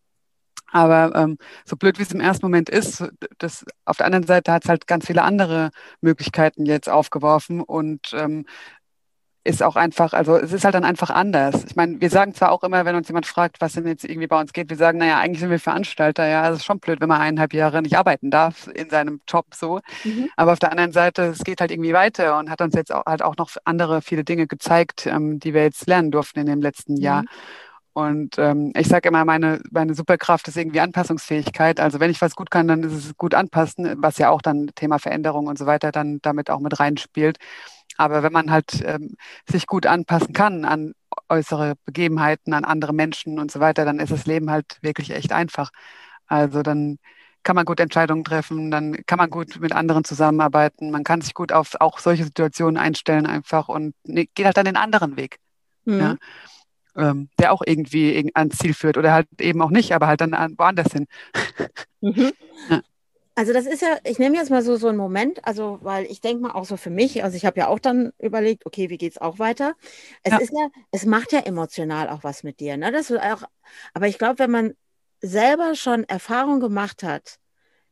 [0.72, 3.04] Aber ähm, so blöd wie es im ersten Moment ist,
[3.38, 5.70] das, auf der anderen Seite hat es halt ganz viele andere
[6.02, 8.46] Möglichkeiten jetzt aufgeworfen und ähm,
[9.46, 11.66] ist auch einfach, also es ist halt dann einfach anders.
[11.66, 14.28] Ich meine, wir sagen zwar auch immer, wenn uns jemand fragt, was denn jetzt irgendwie
[14.28, 17.02] bei uns geht, wir sagen, naja, eigentlich sind wir Veranstalter, ja, es ist schon blöd,
[17.02, 19.82] wenn man eineinhalb Jahre nicht arbeiten darf in seinem Job so.
[20.06, 20.30] Mhm.
[20.38, 23.06] Aber auf der anderen Seite, es geht halt irgendwie weiter und hat uns jetzt auch,
[23.06, 26.62] halt auch noch andere viele Dinge gezeigt, ähm, die wir jetzt lernen durften in dem
[26.62, 27.02] letzten mhm.
[27.02, 27.24] Jahr.
[27.94, 31.80] Und ähm, ich sage immer, meine, meine Superkraft ist irgendwie Anpassungsfähigkeit.
[31.80, 34.72] Also wenn ich was gut kann, dann ist es gut anpassen, was ja auch dann
[34.74, 37.38] Thema Veränderung und so weiter dann damit auch mit reinspielt.
[37.98, 39.16] Aber wenn man halt ähm,
[39.50, 40.94] sich gut anpassen kann an
[41.30, 45.32] äußere Begebenheiten, an andere Menschen und so weiter, dann ist das Leben halt wirklich echt
[45.32, 45.72] einfach.
[46.28, 46.98] Also dann
[47.44, 51.34] kann man gut Entscheidungen treffen, dann kann man gut mit anderen zusammenarbeiten, man kann sich
[51.34, 55.40] gut auf auch solche Situationen einstellen einfach und ne, geht halt dann den anderen Weg.
[55.86, 56.00] Mhm.
[56.00, 56.16] Ja?
[56.96, 60.32] ähm, der auch irgendwie ans Ziel führt oder halt eben auch nicht, aber halt dann
[60.58, 61.08] woanders hin.
[62.02, 62.32] Mhm.
[62.70, 62.82] Ja.
[63.36, 66.22] Also das ist ja, ich nehme jetzt mal so, so einen Moment, also weil ich
[66.22, 68.98] denke mal auch so für mich, also ich habe ja auch dann überlegt, okay, wie
[68.98, 69.74] geht es auch weiter?
[70.22, 70.38] Es ja.
[70.38, 72.92] ist ja, es macht ja emotional auch was mit dir, ne?
[72.92, 73.44] Das ist auch,
[73.96, 74.74] aber ich glaube, wenn man
[75.20, 77.40] selber schon Erfahrung gemacht hat,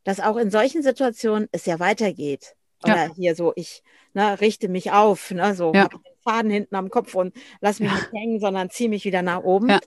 [0.03, 2.55] dass auch in solchen Situationen es ja weitergeht.
[2.83, 3.13] Oder ja.
[3.15, 5.87] hier so, ich ne, richte mich auf, ne, so ja.
[5.87, 9.43] den Faden hinten am Kopf und lass mich nicht hängen, sondern ziehe mich wieder nach
[9.43, 9.79] oben.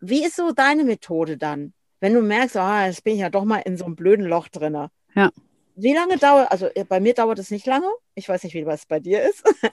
[0.00, 1.74] Wie ist so deine Methode dann?
[2.02, 4.48] Wenn du merkst, ah, jetzt bin ich ja doch mal in so einem blöden Loch
[4.48, 4.88] drin.
[5.14, 5.30] Ja.
[5.76, 7.86] Wie lange dauert, also äh, bei mir dauert es nicht lange.
[8.14, 9.42] Ich weiß nicht, wie was bei dir ist.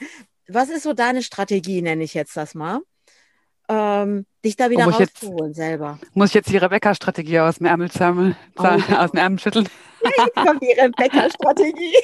[0.52, 2.82] Was ist so deine Strategie, nenne ich jetzt das mal?
[3.70, 6.00] ähm, dich da wieder oh, rauszuholen selber.
[6.14, 8.64] Muss ich jetzt die Rebecca-Strategie aus dem Ärmel, zermeln, oh,
[8.98, 9.70] aus dem Ärmel schütteln?
[10.04, 11.96] Ja, jetzt kommt die Rebecca-Strategie.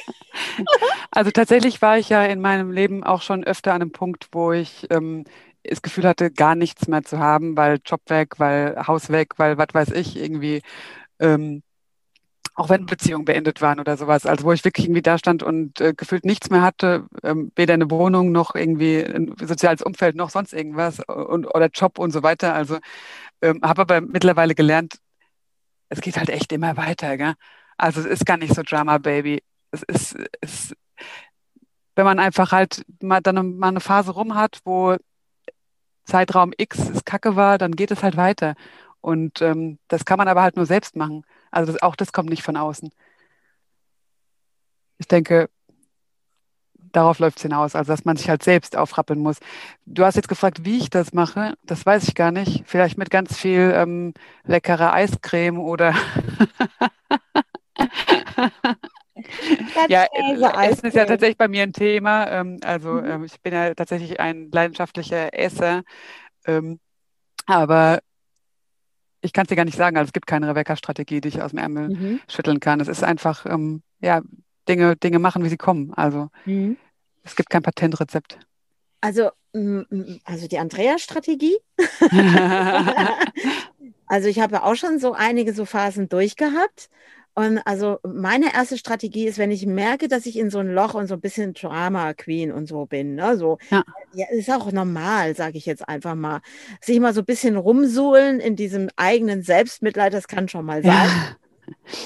[1.10, 4.52] also tatsächlich war ich ja in meinem Leben auch schon öfter an einem Punkt, wo
[4.52, 5.24] ich ähm,
[5.68, 9.58] das Gefühl hatte, gar nichts mehr zu haben, weil Job weg, weil Haus weg, weil
[9.58, 10.62] was weiß ich, irgendwie
[11.20, 11.62] ähm,
[12.56, 14.26] auch wenn Beziehungen beendet waren oder sowas.
[14.26, 17.74] Also wo ich wirklich irgendwie da stand und äh, gefühlt nichts mehr hatte, ähm, weder
[17.74, 22.22] eine Wohnung noch irgendwie ein soziales Umfeld noch sonst irgendwas und, oder Job und so
[22.22, 22.54] weiter.
[22.54, 22.78] Also
[23.42, 24.98] ähm, habe aber mittlerweile gelernt,
[25.90, 27.16] es geht halt echt immer weiter.
[27.18, 27.34] Gell?
[27.76, 29.42] Also es ist gar nicht so Drama Baby.
[29.70, 30.74] Es ist, es,
[31.94, 34.96] wenn man einfach halt mal dann mal eine Phase rum hat, wo
[36.06, 38.54] Zeitraum X es Kacke war, dann geht es halt weiter.
[39.00, 41.24] Und ähm, das kann man aber halt nur selbst machen.
[41.50, 42.90] Also das, auch das kommt nicht von außen.
[44.98, 45.48] Ich denke,
[46.74, 49.38] darauf läuft es hinaus, also dass man sich halt selbst aufrappeln muss.
[49.84, 51.54] Du hast jetzt gefragt, wie ich das mache.
[51.62, 52.64] Das weiß ich gar nicht.
[52.66, 54.14] Vielleicht mit ganz viel ähm,
[54.44, 55.94] leckerer Eiscreme oder
[59.88, 62.30] ja, äh, Essen ist ja tatsächlich bei mir ein Thema.
[62.30, 63.04] Ähm, also mhm.
[63.04, 65.82] ähm, ich bin ja tatsächlich ein leidenschaftlicher Esser.
[66.46, 66.78] Ähm,
[67.46, 68.00] aber
[69.20, 69.96] ich kann es dir gar nicht sagen.
[69.96, 72.20] Also es gibt keine Rebecca-Strategie, die ich aus dem Ärmel mhm.
[72.28, 72.80] schütteln kann.
[72.80, 74.22] Es ist einfach, ähm, ja,
[74.68, 75.92] Dinge, Dinge machen, wie sie kommen.
[75.94, 76.76] Also mhm.
[77.22, 78.38] es gibt kein Patentrezept.
[79.00, 79.30] Also,
[80.24, 81.56] also die Andrea-Strategie.
[84.06, 86.88] also ich habe auch schon so einige so Phasen durchgehabt.
[87.38, 90.94] Und also meine erste Strategie ist, wenn ich merke, dass ich in so ein Loch
[90.94, 93.36] und so ein bisschen Drama Queen und so bin, ne?
[93.36, 93.84] so, ja.
[94.14, 96.40] ja ist auch normal, sage ich jetzt einfach mal,
[96.80, 100.94] sich mal so ein bisschen rumsuhlen in diesem eigenen Selbstmitleid, das kann schon mal sein.
[100.94, 101.36] Ja.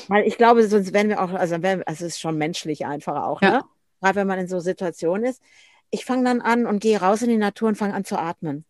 [0.08, 3.22] Weil ich glaube, sonst wären wir auch, also, wär, also es ist schon menschlich einfach
[3.22, 3.50] auch, ja.
[3.50, 3.64] ne?
[4.00, 5.40] gerade wenn man in so Situationen ist.
[5.90, 8.64] Ich fange dann an und gehe raus in die Natur und fange an zu atmen.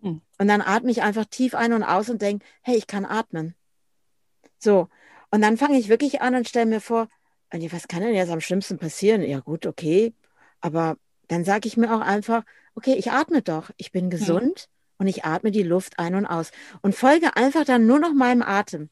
[0.00, 0.22] Mhm.
[0.38, 3.54] Und dann atme ich einfach tief ein und aus und denke, hey, ich kann atmen.
[4.58, 4.88] So.
[5.30, 7.08] Und dann fange ich wirklich an und stelle mir vor,
[7.52, 9.22] was kann denn jetzt am schlimmsten passieren?
[9.22, 10.14] Ja, gut, okay.
[10.60, 10.96] Aber
[11.28, 13.70] dann sage ich mir auch einfach, okay, ich atme doch.
[13.76, 14.94] Ich bin gesund mhm.
[14.98, 16.50] und ich atme die Luft ein und aus.
[16.82, 18.90] Und folge einfach dann nur noch meinem Atem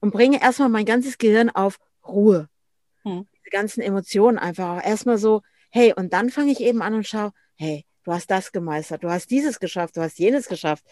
[0.00, 2.48] und bringe erstmal mein ganzes Gehirn auf Ruhe.
[3.04, 3.26] Mhm.
[3.46, 7.06] Die ganzen Emotionen einfach auch erstmal so, hey, und dann fange ich eben an und
[7.06, 10.84] schaue, hey, du hast das gemeistert, du hast dieses geschafft, du hast jenes geschafft.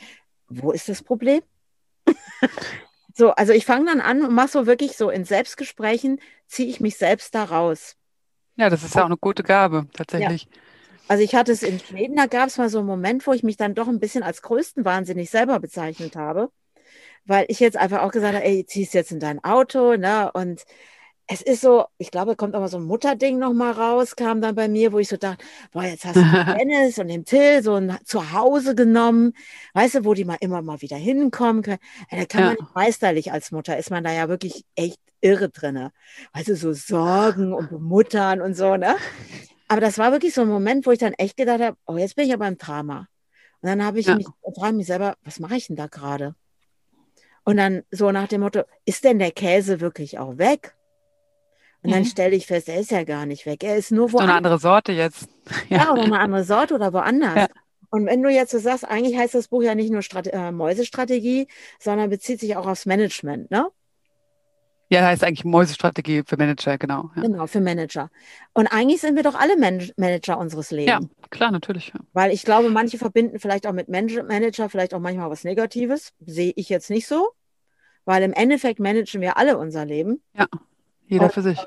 [0.49, 1.43] Wo ist das Problem?
[3.15, 6.81] so, also ich fange dann an und mache so wirklich so in Selbstgesprächen, ziehe ich
[6.81, 7.97] mich selbst da raus.
[8.57, 10.43] Ja, das ist ja auch eine gute Gabe, tatsächlich.
[10.43, 10.61] Ja.
[11.07, 13.43] Also ich hatte es in Schweden, da gab es mal so einen Moment, wo ich
[13.43, 16.51] mich dann doch ein bisschen als größten Wahnsinnig selber bezeichnet habe,
[17.25, 20.31] weil ich jetzt einfach auch gesagt habe, ey, ziehst jetzt in dein Auto, ne?
[20.33, 20.65] Und
[21.27, 24.69] es ist so, ich glaube, kommt mal so ein Mutterding nochmal raus, kam dann bei
[24.69, 27.75] mir, wo ich so dachte, boah, jetzt hast du den Dennis und den Till so
[27.75, 29.33] ein Zuhause genommen,
[29.73, 31.79] weißt du, wo die mal immer mal wieder hinkommen können.
[32.11, 32.47] Ja, da kann ja.
[32.49, 35.93] man nicht meisterlich als Mutter, ist man da ja wirklich echt irre drinne.
[36.35, 38.97] Weißt du, so Sorgen und Bemuttern und so, ne?
[39.69, 42.17] Aber das war wirklich so ein Moment, wo ich dann echt gedacht habe, oh, jetzt
[42.17, 43.09] bin ich aber im Drama.
[43.63, 44.17] Und dann habe ich ja.
[44.17, 46.35] mich, frage mich selber, was mache ich denn da gerade?
[47.45, 50.75] Und dann so nach dem Motto, ist denn der Käse wirklich auch weg?
[51.85, 52.07] Und dann mhm.
[52.07, 53.63] stelle ich fest, er ist ja gar nicht weg.
[53.63, 54.31] Er ist nur woanders.
[54.31, 55.29] Eine andere Sorte jetzt.
[55.69, 57.35] Ja, ja oder eine andere Sorte oder woanders.
[57.37, 57.47] Ja.
[57.91, 60.51] Und wenn du jetzt so sagst, eigentlich heißt das Buch ja nicht nur Strate äh,
[60.51, 61.47] Mäusestrategie,
[61.79, 63.69] sondern bezieht sich auch aufs Management, ne?
[64.89, 67.11] Ja, heißt eigentlich Mäusestrategie für Manager, genau.
[67.15, 67.23] Ja.
[67.23, 68.11] Genau, für Manager.
[68.55, 70.89] Und eigentlich sind wir doch alle Man Manager unseres Lebens.
[70.89, 71.93] Ja, klar, natürlich.
[71.95, 72.01] Ja.
[72.15, 76.15] Weil ich glaube, manche verbinden vielleicht auch mit Manager vielleicht auch manchmal was Negatives.
[76.25, 77.31] Sehe ich jetzt nicht so.
[78.07, 80.23] Weil im Endeffekt managen wir alle unser Leben.
[80.37, 80.47] Ja,
[81.07, 81.59] jeder und, für sich.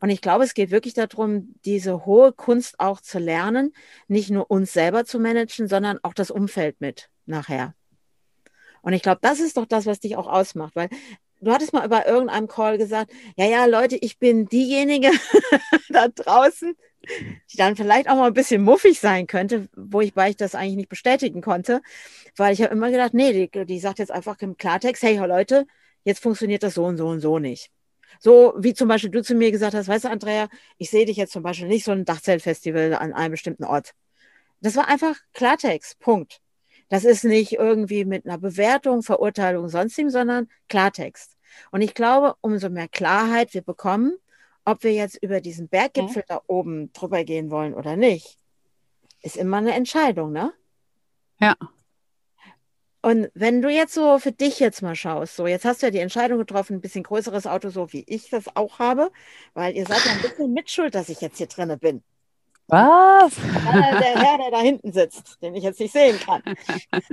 [0.00, 3.72] Und ich glaube, es geht wirklich darum, diese hohe Kunst auch zu lernen,
[4.08, 7.74] nicht nur uns selber zu managen, sondern auch das Umfeld mit nachher.
[8.82, 10.88] Und ich glaube, das ist doch das, was dich auch ausmacht, weil
[11.40, 15.10] du hattest mal über irgendeinem Call gesagt, ja, ja, Leute, ich bin diejenige
[15.88, 16.74] da draußen,
[17.52, 20.54] die dann vielleicht auch mal ein bisschen muffig sein könnte, wo ich, weil ich das
[20.54, 21.80] eigentlich nicht bestätigen konnte,
[22.36, 25.66] weil ich habe immer gedacht, nee, die, die sagt jetzt einfach im Klartext, hey Leute,
[26.04, 27.70] jetzt funktioniert das so und so und so nicht.
[28.18, 31.16] So wie zum Beispiel du zu mir gesagt hast, weißt du, Andrea, ich sehe dich
[31.16, 33.92] jetzt zum Beispiel nicht so ein Dachzeltfestival an einem bestimmten Ort.
[34.60, 36.40] Das war einfach Klartext, Punkt.
[36.88, 41.36] Das ist nicht irgendwie mit einer Bewertung, Verurteilung, sonstigem, sondern Klartext.
[41.70, 44.16] Und ich glaube, umso mehr Klarheit wir bekommen,
[44.64, 46.26] ob wir jetzt über diesen Berggipfel mhm.
[46.28, 48.38] da oben drüber gehen wollen oder nicht,
[49.22, 50.52] ist immer eine Entscheidung, ne?
[51.40, 51.56] Ja.
[53.06, 55.90] Und wenn du jetzt so für dich jetzt mal schaust, so jetzt hast du ja
[55.92, 59.12] die Entscheidung getroffen, ein bisschen größeres Auto, so wie ich das auch habe,
[59.54, 62.02] weil ihr seid ja ein bisschen mitschuld, dass ich jetzt hier drinne bin.
[62.66, 63.36] Was?
[63.36, 66.42] Der Herr, der da hinten sitzt, den ich jetzt nicht sehen kann.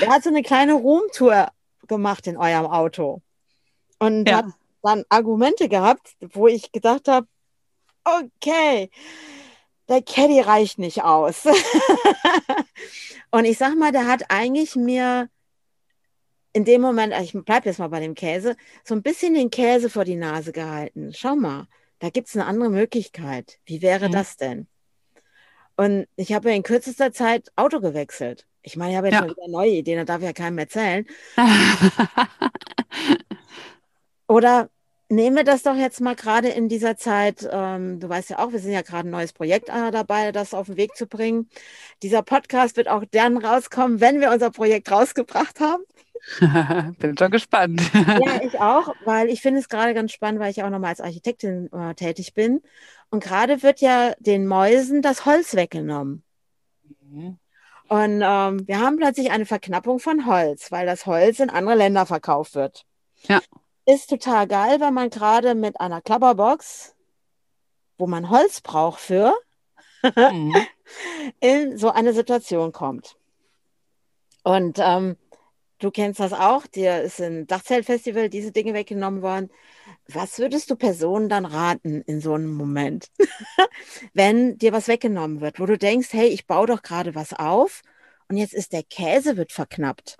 [0.00, 1.52] der hat so eine kleine Roomtour
[1.86, 3.22] gemacht in eurem Auto.
[4.00, 4.38] Und ja.
[4.38, 4.46] hat
[4.82, 7.28] dann Argumente gehabt, wo ich gedacht habe,
[8.02, 8.90] okay,
[9.92, 11.44] der Caddy reicht nicht aus.
[13.30, 15.28] Und ich sag mal, der hat eigentlich mir
[16.54, 19.90] in dem Moment, ich bleibe jetzt mal bei dem Käse, so ein bisschen den Käse
[19.90, 21.12] vor die Nase gehalten.
[21.14, 21.66] Schau mal,
[21.98, 23.58] da gibt es eine andere Möglichkeit.
[23.64, 24.12] Wie wäre mhm.
[24.12, 24.66] das denn?
[25.76, 28.46] Und ich habe ja in kürzester Zeit Auto gewechselt.
[28.62, 29.20] Ich meine, ich habe jetzt ja.
[29.20, 31.06] schon wieder neue Ideen, da darf ich ja keinem erzählen.
[34.28, 34.70] Oder
[35.12, 37.48] nehmen wir das doch jetzt mal gerade in dieser Zeit.
[37.50, 40.54] Ähm, du weißt ja auch, wir sind ja gerade ein neues Projekt äh, dabei, das
[40.54, 41.48] auf den Weg zu bringen.
[42.02, 45.82] Dieser Podcast wird auch dann rauskommen, wenn wir unser Projekt rausgebracht haben.
[46.98, 47.82] Bin schon gespannt.
[47.94, 51.00] ja, ich auch, weil ich finde es gerade ganz spannend, weil ich auch nochmal als
[51.00, 52.62] Architektin äh, tätig bin.
[53.10, 56.22] Und gerade wird ja den Mäusen das Holz weggenommen.
[57.02, 57.38] Mhm.
[57.88, 62.06] Und ähm, wir haben plötzlich eine Verknappung von Holz, weil das Holz in andere Länder
[62.06, 62.86] verkauft wird.
[63.28, 63.40] Ja
[63.86, 66.94] ist total geil, weil man gerade mit einer Klapperbox,
[67.98, 69.34] wo man Holz braucht für,
[70.02, 70.54] mhm.
[71.40, 73.16] in so eine Situation kommt.
[74.44, 75.16] Und ähm,
[75.78, 79.50] du kennst das auch, dir ist ein Dachzeltfestival diese Dinge weggenommen worden.
[80.08, 83.10] Was würdest du Personen dann raten in so einem Moment,
[84.14, 87.82] wenn dir was weggenommen wird, wo du denkst, hey, ich baue doch gerade was auf
[88.28, 90.18] und jetzt ist der Käse wird verknappt.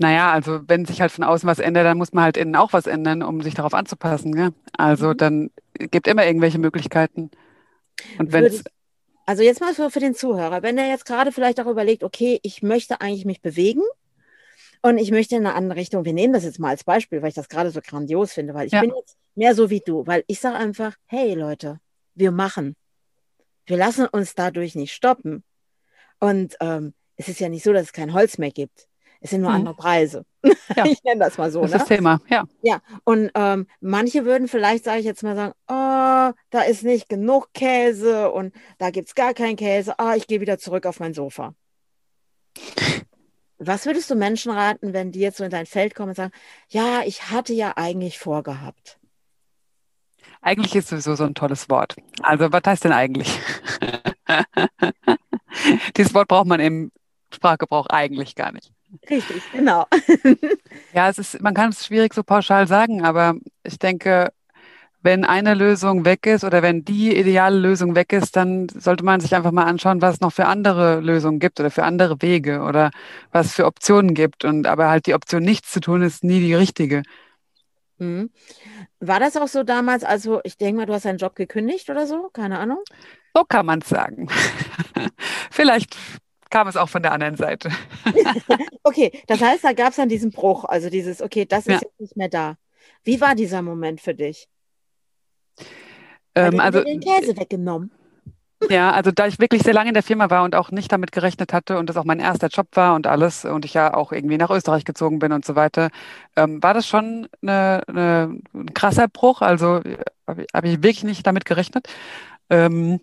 [0.00, 2.72] Naja, also wenn sich halt von außen was ändert, dann muss man halt innen auch
[2.72, 4.34] was ändern, um sich darauf anzupassen.
[4.34, 4.50] Gell?
[4.76, 5.16] Also mhm.
[5.16, 7.30] dann gibt immer irgendwelche Möglichkeiten.
[8.18, 8.50] Und wenn
[9.26, 12.40] also jetzt mal für, für den Zuhörer, wenn er jetzt gerade vielleicht auch überlegt, okay,
[12.42, 13.82] ich möchte eigentlich mich bewegen
[14.82, 16.04] und ich möchte in eine andere Richtung.
[16.04, 18.66] Wir nehmen das jetzt mal als Beispiel, weil ich das gerade so grandios finde, weil
[18.66, 18.80] ich ja.
[18.80, 21.80] bin jetzt Mehr so wie du, weil ich sage einfach, hey Leute,
[22.14, 22.76] wir machen.
[23.66, 25.44] Wir lassen uns dadurch nicht stoppen.
[26.18, 28.88] Und ähm, es ist ja nicht so, dass es kein Holz mehr gibt.
[29.20, 29.56] Es sind nur hm.
[29.56, 30.24] andere Preise.
[30.76, 30.86] Ja.
[30.86, 31.62] ich nenne das mal so.
[31.62, 31.76] Das ne?
[31.78, 32.44] ist Thema, ja.
[32.62, 37.08] Ja, und ähm, manche würden vielleicht, sage ich jetzt mal, sagen, oh, da ist nicht
[37.08, 39.98] genug Käse und da gibt es gar keinen Käse.
[39.98, 41.54] Ah, ich gehe wieder zurück auf mein Sofa.
[43.58, 46.32] Was würdest du Menschen raten, wenn die jetzt so in dein Feld kommen und sagen,
[46.68, 49.00] ja, ich hatte ja eigentlich vorgehabt?
[50.40, 51.96] Eigentlich ist sowieso so ein tolles Wort.
[52.22, 53.40] Also, was heißt denn eigentlich?
[55.96, 56.92] Dieses Wort braucht man im
[57.34, 58.72] Sprachgebrauch eigentlich gar nicht.
[59.08, 59.86] Richtig, genau.
[60.92, 64.32] ja, es ist, man kann es schwierig so pauschal sagen, aber ich denke,
[65.02, 69.20] wenn eine Lösung weg ist oder wenn die ideale Lösung weg ist, dann sollte man
[69.20, 72.60] sich einfach mal anschauen, was es noch für andere Lösungen gibt oder für andere Wege
[72.60, 72.90] oder
[73.32, 74.44] was es für Optionen gibt.
[74.44, 77.02] Und aber halt die Option, nichts zu tun, ist nie die richtige.
[77.98, 78.30] Mhm.
[78.98, 80.04] War das auch so damals?
[80.04, 82.28] Also, ich denke mal, du hast deinen Job gekündigt oder so?
[82.32, 82.80] Keine Ahnung.
[83.34, 84.28] So kann man es sagen.
[85.50, 85.96] Vielleicht
[86.50, 87.70] kam es auch von der anderen Seite.
[88.82, 91.80] okay, das heißt, da gab es dann diesen Bruch, also dieses, okay, das ist ja.
[91.82, 92.56] jetzt nicht mehr da.
[93.04, 94.48] Wie war dieser Moment für dich?
[96.34, 97.90] Ähm, also den Käse weggenommen.
[98.68, 101.12] Ja, also da ich wirklich sehr lange in der Firma war und auch nicht damit
[101.12, 104.12] gerechnet hatte und das auch mein erster Job war und alles und ich ja auch
[104.12, 105.88] irgendwie nach Österreich gezogen bin und so weiter,
[106.36, 109.40] ähm, war das schon eine, eine, ein krasser Bruch.
[109.40, 111.88] Also äh, habe ich, hab ich wirklich nicht damit gerechnet.
[112.50, 113.00] Ähm,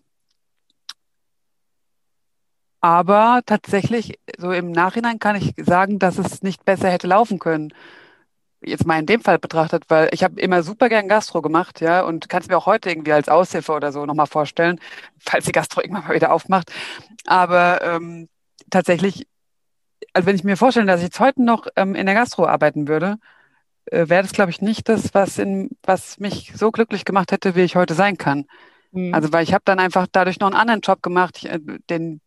[2.81, 7.73] aber tatsächlich, so im Nachhinein kann ich sagen, dass es nicht besser hätte laufen können.
[8.61, 12.01] Jetzt mal in dem Fall betrachtet, weil ich habe immer super gern Gastro gemacht, ja,
[12.01, 14.79] und kann es mir auch heute irgendwie als Aushilfe oder so nochmal vorstellen,
[15.19, 16.71] falls die Gastro irgendwann mal wieder aufmacht.
[17.25, 18.29] Aber ähm,
[18.69, 19.27] tatsächlich,
[20.13, 22.87] also wenn ich mir vorstelle, dass ich jetzt heute noch ähm, in der Gastro arbeiten
[22.87, 23.17] würde,
[23.85, 27.55] äh, wäre das, glaube ich, nicht das, was, in, was mich so glücklich gemacht hätte,
[27.55, 28.45] wie ich heute sein kann.
[28.91, 29.13] Mhm.
[29.13, 31.59] Also, weil ich habe dann einfach dadurch noch einen anderen Job gemacht, äh,
[31.89, 32.21] den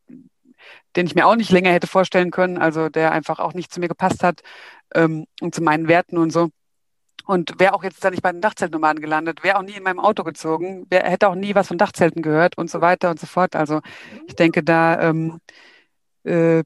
[0.97, 3.81] den ich mir auch nicht länger hätte vorstellen können, also der einfach auch nicht zu
[3.81, 4.41] mir gepasst hat
[4.95, 6.51] ähm, und zu meinen Werten und so.
[7.27, 10.01] Und wäre auch jetzt da nicht bei den Dachzeltnomaden gelandet, wäre auch nie in meinem
[10.01, 13.27] Auto gezogen, wär, hätte auch nie was von Dachzelten gehört und so weiter und so
[13.27, 13.55] fort.
[13.57, 13.81] Also
[14.27, 15.41] ich denke, da ähm,
[16.25, 16.63] äh,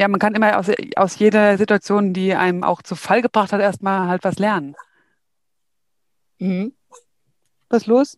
[0.00, 3.60] ja, man kann immer aus, aus jeder Situation, die einem auch zu Fall gebracht hat,
[3.60, 4.74] erstmal halt was lernen.
[6.38, 6.74] Mhm.
[7.68, 8.16] Was los?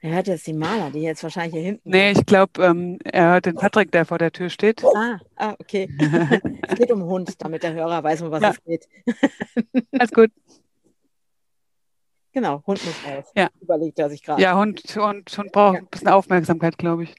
[0.00, 1.90] Er hört jetzt die Maler, die jetzt wahrscheinlich hier hinten.
[1.90, 4.84] Nee, ich glaube, ähm, er hört den Patrick, der vor der Tür steht.
[4.84, 5.88] Ah, ah okay.
[6.68, 8.50] es geht um Hund, damit der Hörer weiß, um was ja.
[8.50, 8.88] es geht.
[9.98, 10.30] Alles gut.
[12.32, 13.24] Genau, Hund muss raus.
[13.34, 13.48] Ja.
[13.60, 14.40] Überlegt er sich gerade.
[14.40, 15.80] Ja, Hund, Hund, Hund braucht ja.
[15.80, 17.16] ein bisschen Aufmerksamkeit, glaube ich.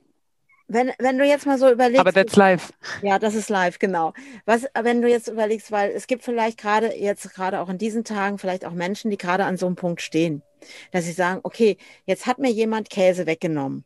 [0.69, 1.99] Wenn, wenn du jetzt mal so überlegst.
[1.99, 2.71] Aber that's live.
[3.01, 4.13] Ja, das ist live, genau.
[4.45, 8.05] Was, wenn du jetzt überlegst, weil es gibt vielleicht gerade jetzt, gerade auch in diesen
[8.05, 10.43] Tagen, vielleicht auch Menschen, die gerade an so einem Punkt stehen,
[10.91, 13.85] dass sie sagen, okay, jetzt hat mir jemand Käse weggenommen.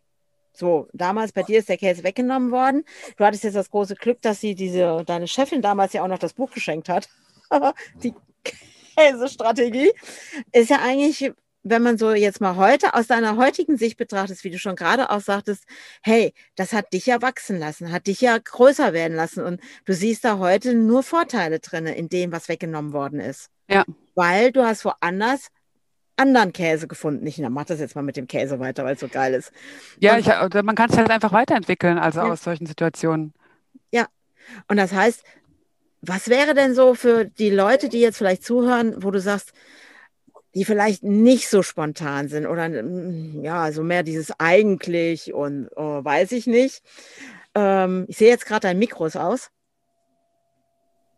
[0.54, 2.84] So, damals bei dir ist der Käse weggenommen worden.
[3.18, 6.20] Du hattest jetzt das große Glück, dass sie diese, deine Chefin damals ja auch noch
[6.20, 7.10] das Buch geschenkt hat.
[8.04, 8.14] die
[8.96, 9.92] Käsestrategie
[10.52, 11.34] ist ja eigentlich
[11.64, 15.10] wenn man so jetzt mal heute aus deiner heutigen Sicht betrachtet, wie du schon gerade
[15.10, 15.64] auch sagtest,
[16.02, 19.94] hey, das hat dich ja wachsen lassen, hat dich ja größer werden lassen und du
[19.94, 23.50] siehst da heute nur Vorteile drin in dem, was weggenommen worden ist.
[23.70, 23.86] Ja.
[24.14, 25.48] Weil du hast woanders
[26.15, 27.26] anderen Käse gefunden.
[27.28, 29.52] Ich mach das jetzt mal mit dem Käse weiter, weil es so geil ist.
[29.99, 32.32] Ja, ich, man kann es halt einfach weiterentwickeln, also ja.
[32.32, 33.34] aus solchen Situationen.
[33.91, 34.08] Ja.
[34.67, 35.23] Und das heißt,
[36.02, 39.54] was wäre denn so für die Leute, die jetzt vielleicht zuhören, wo du sagst,
[40.54, 42.67] die vielleicht nicht so spontan sind oder
[43.41, 46.84] ja, so mehr dieses eigentlich und oh, weiß ich nicht.
[47.56, 49.49] Ähm, ich sehe jetzt gerade dein Mikros aus.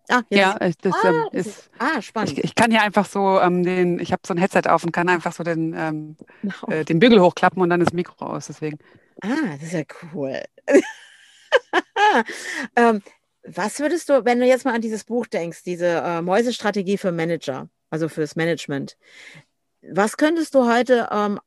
[0.09, 2.37] Ah, ja, ich, das, ah, ähm, ist, ist, ah, spannend.
[2.37, 4.91] Ich, ich, kann hier einfach so ähm, den, ich habe so ein Headset auf und
[4.91, 6.53] kann einfach so den, ähm, no.
[6.67, 8.77] äh, den Bügel hochklappen und dann ist das Mikro aus, deswegen.
[9.21, 9.83] Ah, das ist ja
[10.13, 10.41] cool.
[12.75, 13.01] ähm,
[13.43, 17.11] was würdest du, wenn du jetzt mal an dieses Buch denkst, diese äh, Mäusestrategie für
[17.11, 18.97] Manager, also fürs Management.
[19.81, 21.39] Was könntest du heute ähm,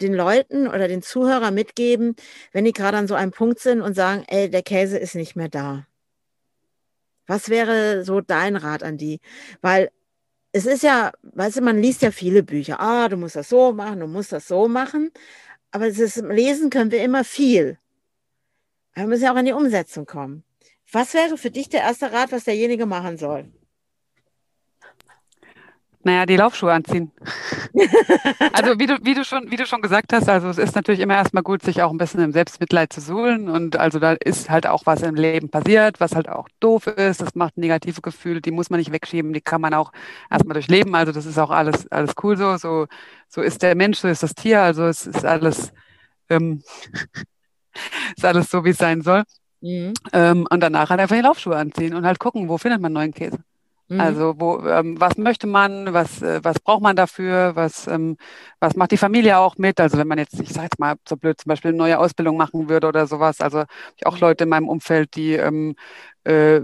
[0.00, 2.16] den Leuten oder den Zuhörern mitgeben,
[2.52, 5.36] wenn die gerade an so einem Punkt sind und sagen, ey, der Käse ist nicht
[5.36, 5.86] mehr da?
[7.32, 9.18] Was wäre so dein Rat an die?
[9.62, 9.90] Weil
[10.52, 12.78] es ist ja, weißt du, man liest ja viele Bücher.
[12.78, 15.10] Ah, du musst das so machen, du musst das so machen.
[15.70, 17.78] Aber es ist, lesen können wir immer viel.
[18.92, 20.44] Wir müssen ja auch in die Umsetzung kommen.
[20.92, 23.50] Was wäre für dich der erste Rat, was derjenige machen soll?
[26.04, 27.12] Naja, die Laufschuhe anziehen.
[28.52, 31.00] Also wie du, wie du schon, wie du schon gesagt hast, also es ist natürlich
[31.00, 33.48] immer erstmal gut, sich auch ein bisschen im Selbstmitleid zu suhlen.
[33.48, 37.20] Und also da ist halt auch was im Leben passiert, was halt auch doof ist.
[37.22, 39.92] Das macht negative Gefühle, die muss man nicht wegschieben, die kann man auch
[40.30, 40.94] erstmal durchleben.
[40.94, 42.56] Also das ist auch alles, alles cool so.
[42.56, 42.86] So,
[43.28, 44.60] so ist der Mensch, so ist das Tier.
[44.60, 45.72] Also es ist alles,
[46.28, 46.62] ähm,
[48.16, 49.24] ist alles so, wie es sein soll.
[49.60, 49.94] Mhm.
[50.12, 53.14] Ähm, und danach halt einfach die Laufschuhe anziehen und halt gucken, wo findet man neuen
[53.14, 53.38] Käse.
[53.88, 54.00] Mhm.
[54.00, 58.16] Also wo, ähm, was möchte man, was, äh, was braucht man dafür, was, ähm,
[58.60, 59.80] was macht die Familie auch mit?
[59.80, 62.36] Also wenn man jetzt, ich sage jetzt mal so blöd, zum Beispiel eine neue Ausbildung
[62.36, 63.40] machen würde oder sowas.
[63.40, 63.64] Also
[63.96, 65.74] ich auch Leute in meinem Umfeld, die ähm,
[66.24, 66.60] äh,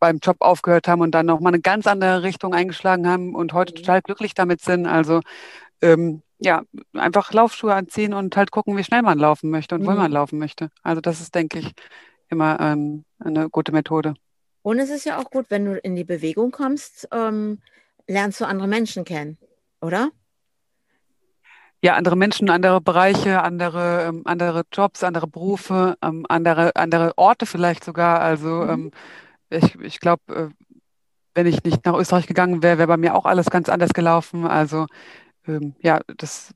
[0.00, 3.72] beim Job aufgehört haben und dann nochmal eine ganz andere Richtung eingeschlagen haben und heute
[3.72, 3.76] mhm.
[3.76, 4.86] total glücklich damit sind.
[4.86, 5.20] Also
[5.80, 6.62] ähm, ja,
[6.92, 9.86] einfach Laufschuhe anziehen und halt gucken, wie schnell man laufen möchte und mhm.
[9.86, 10.70] wo man laufen möchte.
[10.82, 11.72] Also das ist, denke ich,
[12.28, 14.14] immer ähm, eine gute Methode.
[14.64, 17.60] Und es ist ja auch gut, wenn du in die Bewegung kommst, ähm,
[18.06, 19.36] lernst du andere Menschen kennen,
[19.82, 20.10] oder?
[21.82, 27.44] Ja, andere Menschen, andere Bereiche, andere, ähm, andere Jobs, andere Berufe, ähm, andere, andere Orte
[27.44, 28.20] vielleicht sogar.
[28.20, 28.70] Also mhm.
[28.70, 28.90] Ähm,
[29.50, 30.48] ich, ich glaube, äh,
[31.34, 34.46] wenn ich nicht nach Österreich gegangen wäre, wäre bei mir auch alles ganz anders gelaufen.
[34.46, 34.86] Also
[35.46, 36.54] ähm, ja, das,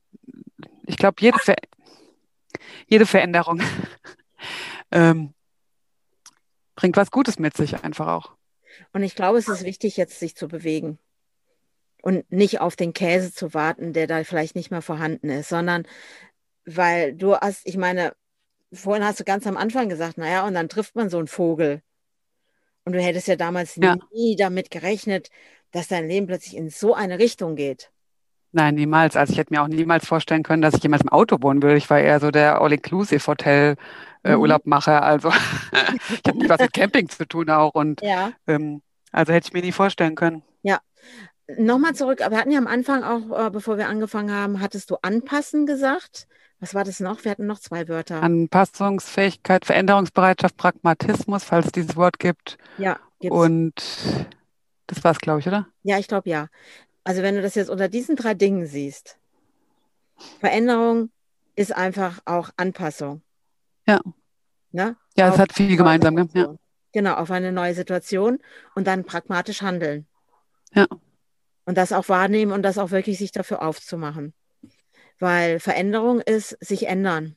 [0.87, 1.57] ich glaube, jede, Ver
[2.87, 3.61] jede Veränderung
[4.93, 5.35] ähm,
[6.79, 8.37] bringt was Gutes mit sich einfach auch.
[8.93, 11.01] Und ich glaube, es ist wichtig, jetzt sich zu bewegen
[12.03, 15.89] und nicht auf den Käse zu warten, der da vielleicht nicht mehr vorhanden ist, sondern
[16.65, 18.13] weil du hast, ich meine,
[18.73, 21.83] vorhin hast du ganz am Anfang gesagt, naja, und dann trifft man so einen Vogel.
[22.85, 23.97] Und du hättest ja damals ja.
[24.13, 25.31] nie damit gerechnet,
[25.73, 27.91] dass dein Leben plötzlich in so eine Richtung geht.
[28.53, 29.17] Nein, niemals.
[29.17, 31.77] Also ich hätte mir auch niemals vorstellen können, dass ich jemals im Auto wohnen würde.
[31.77, 33.75] Ich war eher so der All-Inclusive-Hotel
[34.23, 34.41] äh, mhm.
[34.41, 35.03] Urlaub mache.
[35.03, 35.31] Also
[36.11, 37.75] ich habe was mit Camping zu tun auch.
[37.75, 38.33] Und ja.
[38.47, 40.43] ähm, also hätte ich mir nie vorstellen können.
[40.63, 40.81] Ja.
[41.57, 44.97] Nochmal zurück, wir hatten ja am Anfang auch, äh, bevor wir angefangen haben, hattest du
[45.01, 46.27] anpassen gesagt.
[46.61, 47.25] Was war das noch?
[47.25, 48.23] Wir hatten noch zwei Wörter.
[48.23, 52.59] Anpassungsfähigkeit, Veränderungsbereitschaft, Pragmatismus, falls es dieses Wort gibt.
[52.79, 53.37] Ja, gibt's.
[53.37, 53.75] Und
[54.89, 55.69] das war es, glaube ich, oder?
[55.85, 56.49] Ja, ich glaube ja.
[57.05, 59.19] Also wenn du das jetzt unter diesen drei Dingen siehst,
[60.41, 61.11] Veränderung
[61.55, 63.23] ist einfach auch Anpassung.
[63.89, 64.01] Ja.
[64.71, 64.97] Ne?
[65.17, 66.29] Ja, es hat viel gemeinsam.
[66.35, 66.55] Ja.
[66.93, 68.39] Genau, auf eine neue Situation
[68.75, 70.07] und dann pragmatisch handeln.
[70.75, 70.87] Ja.
[71.65, 74.35] Und das auch wahrnehmen und das auch wirklich sich dafür aufzumachen.
[75.19, 77.37] Weil Veränderung ist sich ändern.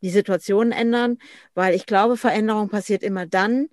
[0.00, 1.18] Die Situationen ändern,
[1.54, 3.68] weil ich glaube, Veränderung passiert immer dann,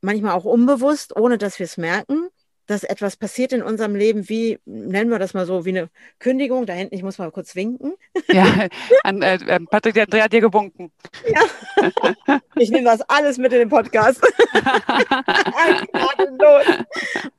[0.00, 2.30] manchmal auch unbewusst, ohne dass wir es merken
[2.70, 5.88] dass etwas passiert in unserem Leben, wie, nennen wir das mal so, wie eine
[6.20, 6.66] Kündigung.
[6.66, 7.94] Da hinten, ich muss mal kurz winken.
[8.32, 8.68] Ja,
[9.02, 10.92] an, äh, äh Patrick, der Andrea hat dir gewunken.
[11.26, 11.42] Ja,
[12.54, 14.22] ich nehme das alles mit in den Podcast.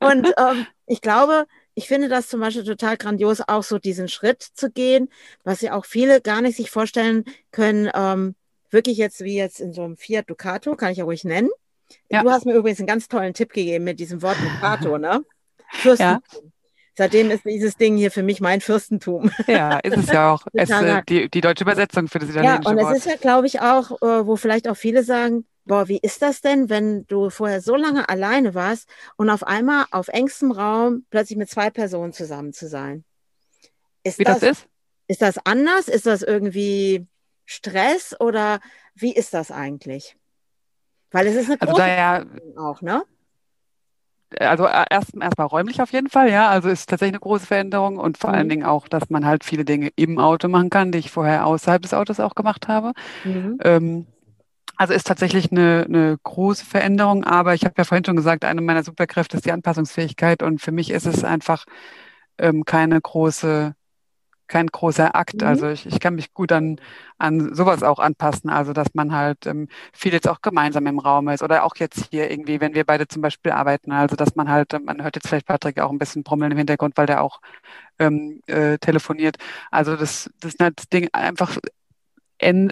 [0.00, 4.42] Und ähm, ich glaube, ich finde das zum Beispiel total grandios, auch so diesen Schritt
[4.42, 5.08] zu gehen,
[5.44, 8.34] was ja auch viele gar nicht sich vorstellen können, ähm,
[8.70, 11.48] wirklich jetzt wie jetzt in so einem Fiat Ducato, kann ich ja ruhig nennen,
[12.08, 12.22] ja.
[12.22, 15.24] Du hast mir übrigens einen ganz tollen Tipp gegeben mit diesem Wort Ducato, ne?
[15.70, 16.22] Fürstentum.
[16.32, 16.50] Ja.
[16.94, 19.30] Seitdem ist dieses Ding hier für mich mein Fürstentum.
[19.46, 20.42] Ja, ist es ja auch.
[20.52, 22.92] es, äh, die, die, deutsche Übersetzung für das italienische Ja, und Wort.
[22.96, 26.20] es ist ja, glaube ich, auch, äh, wo vielleicht auch viele sagen, boah, wie ist
[26.20, 31.06] das denn, wenn du vorher so lange alleine warst und auf einmal auf engstem Raum
[31.08, 33.04] plötzlich mit zwei Personen zusammen zu sein?
[34.02, 34.66] Ist wie das, das ist?
[35.08, 35.88] Ist das anders?
[35.88, 37.06] Ist das irgendwie
[37.46, 38.60] Stress oder
[38.94, 40.16] wie ist das eigentlich?
[41.12, 42.24] Weil es ist eine also große ja,
[42.56, 43.04] auch, ne?
[44.38, 46.48] Also äh, erst erstmal räumlich auf jeden Fall, ja.
[46.48, 48.36] Also ist tatsächlich eine große Veränderung und vor mhm.
[48.36, 51.46] allen Dingen auch, dass man halt viele Dinge im Auto machen kann, die ich vorher
[51.46, 52.92] außerhalb des Autos auch gemacht habe.
[53.24, 53.58] Mhm.
[53.62, 54.06] Ähm,
[54.76, 58.62] also ist tatsächlich eine, eine große Veränderung, aber ich habe ja vorhin schon gesagt, eine
[58.62, 61.66] meiner Superkräfte ist die Anpassungsfähigkeit und für mich ist es einfach
[62.38, 63.74] ähm, keine große
[64.52, 65.40] kein großer Akt.
[65.40, 65.46] Mhm.
[65.46, 66.76] Also ich, ich kann mich gut an,
[67.18, 68.50] an sowas auch anpassen.
[68.50, 72.08] Also dass man halt ähm, viel jetzt auch gemeinsam im Raum ist oder auch jetzt
[72.10, 73.92] hier irgendwie, wenn wir beide zum Beispiel arbeiten.
[73.92, 76.98] Also dass man halt, man hört jetzt vielleicht Patrick auch ein bisschen brummeln im Hintergrund,
[76.98, 77.40] weil der auch
[77.98, 79.36] ähm, äh, telefoniert.
[79.70, 81.56] Also das, das sind halt Dinge einfach,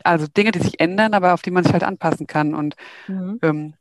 [0.05, 2.55] also Dinge, die sich ändern, aber auf die man sich halt anpassen kann.
[2.55, 2.77] Und
[3.09, 3.39] mhm.
[3.43, 3.75] ähm,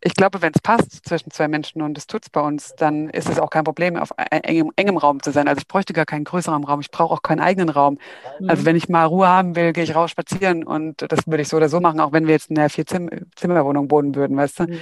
[0.00, 3.10] ich glaube, wenn es passt zwischen zwei Menschen und es tut es bei uns, dann
[3.10, 5.48] ist es auch kein Problem, auf engem, engem Raum zu sein.
[5.48, 6.80] Also ich bräuchte gar keinen größeren Raum.
[6.80, 7.98] Ich brauche auch keinen eigenen Raum.
[8.38, 8.50] Mhm.
[8.50, 11.48] Also wenn ich mal Ruhe haben will, gehe ich raus spazieren und das würde ich
[11.48, 14.62] so oder so machen, auch wenn wir jetzt in einer Vier-Zimmer-Wohnung wohnen würden, weißt du?
[14.64, 14.80] Mhm.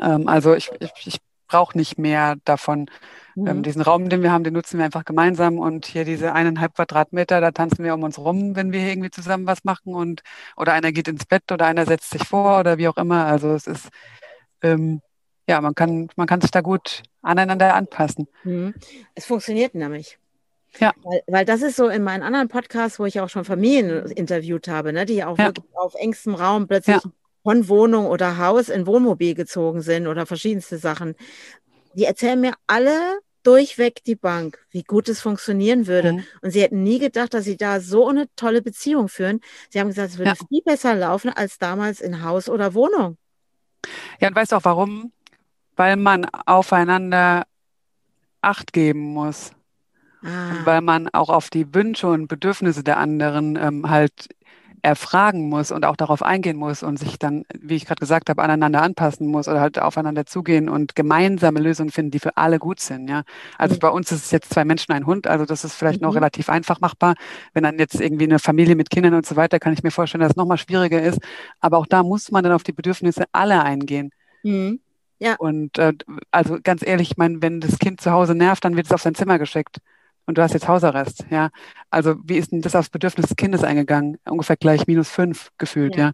[0.00, 2.86] Ähm, also ich, ich, ich brauche nicht mehr davon.
[3.36, 3.48] Ähm, mhm.
[3.48, 6.74] Ähm, diesen Raum, den wir haben, den nutzen wir einfach gemeinsam und hier diese eineinhalb
[6.74, 10.22] Quadratmeter, da tanzen wir um uns rum, wenn wir irgendwie zusammen was machen und
[10.56, 13.26] oder einer geht ins Bett oder einer setzt sich vor oder wie auch immer.
[13.26, 13.88] Also es ist
[14.62, 15.00] ähm,
[15.48, 18.28] ja, man kann, man kann sich da gut aneinander anpassen.
[18.44, 18.74] Mhm.
[19.14, 20.18] Es funktioniert nämlich.
[20.78, 20.92] Ja.
[21.02, 24.68] Weil, weil das ist so in meinen anderen Podcasts, wo ich auch schon Familien interviewt
[24.68, 25.46] habe, ne, die auch Ja.
[25.46, 27.10] wirklich auf engstem Raum plötzlich Ja.
[27.48, 31.14] Von Wohnung oder Haus in Wohnmobil gezogen sind oder verschiedenste Sachen.
[31.94, 36.12] Die erzählen mir alle durchweg die Bank, wie gut es funktionieren würde.
[36.12, 36.24] Mhm.
[36.42, 39.40] Und sie hätten nie gedacht, dass sie da so eine tolle Beziehung führen.
[39.70, 40.46] Sie haben gesagt, es würde Ja.
[40.46, 43.16] viel besser laufen als damals in Haus oder Wohnung.
[44.20, 45.12] Ja, und weißt du auch warum?
[45.74, 47.46] Weil man aufeinander
[48.42, 49.52] Acht geben muss.
[50.22, 54.28] Ah, weil man auch auf die Wünsche und Bedürfnisse der anderen ähm, halt
[54.82, 58.42] erfragen muss und auch darauf eingehen muss und sich dann, wie ich gerade gesagt habe,
[58.42, 62.80] aneinander anpassen muss oder halt aufeinander zugehen und gemeinsame Lösungen finden, die für alle gut
[62.80, 63.08] sind.
[63.08, 63.22] Ja,
[63.58, 63.78] also Mhm.
[63.78, 66.14] bei uns ist es jetzt zwei Menschen, ein Hund, also das ist vielleicht noch Mhm.
[66.14, 67.14] relativ einfach machbar.
[67.54, 70.20] Wenn dann jetzt irgendwie eine Familie mit Kindern und so weiter, kann ich mir vorstellen,
[70.22, 71.18] dass es nochmal schwieriger ist.
[71.60, 74.10] Aber auch da muss man dann auf die Bedürfnisse aller eingehen.
[74.44, 74.78] mhm.
[75.36, 75.92] Und äh,
[76.30, 79.02] also ganz ehrlich, ich meine, wenn das Kind zu Hause nervt, dann wird es auf
[79.02, 79.78] sein Zimmer geschickt.
[80.28, 81.48] Und du hast jetzt Hausarrest, ja.
[81.88, 84.18] Also wie ist denn das aufs Bedürfnis des Kindes eingegangen?
[84.28, 86.08] Ungefähr gleich minus fünf gefühlt, Ja.
[86.08, 86.12] ja.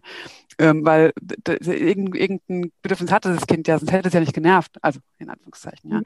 [0.57, 1.11] Ähm, weil
[1.45, 4.77] irgendein Bedürfnis hatte das Kind ja, sonst hätte es ja nicht genervt.
[4.81, 5.97] Also in Anführungszeichen, ja.
[5.97, 6.03] Mhm.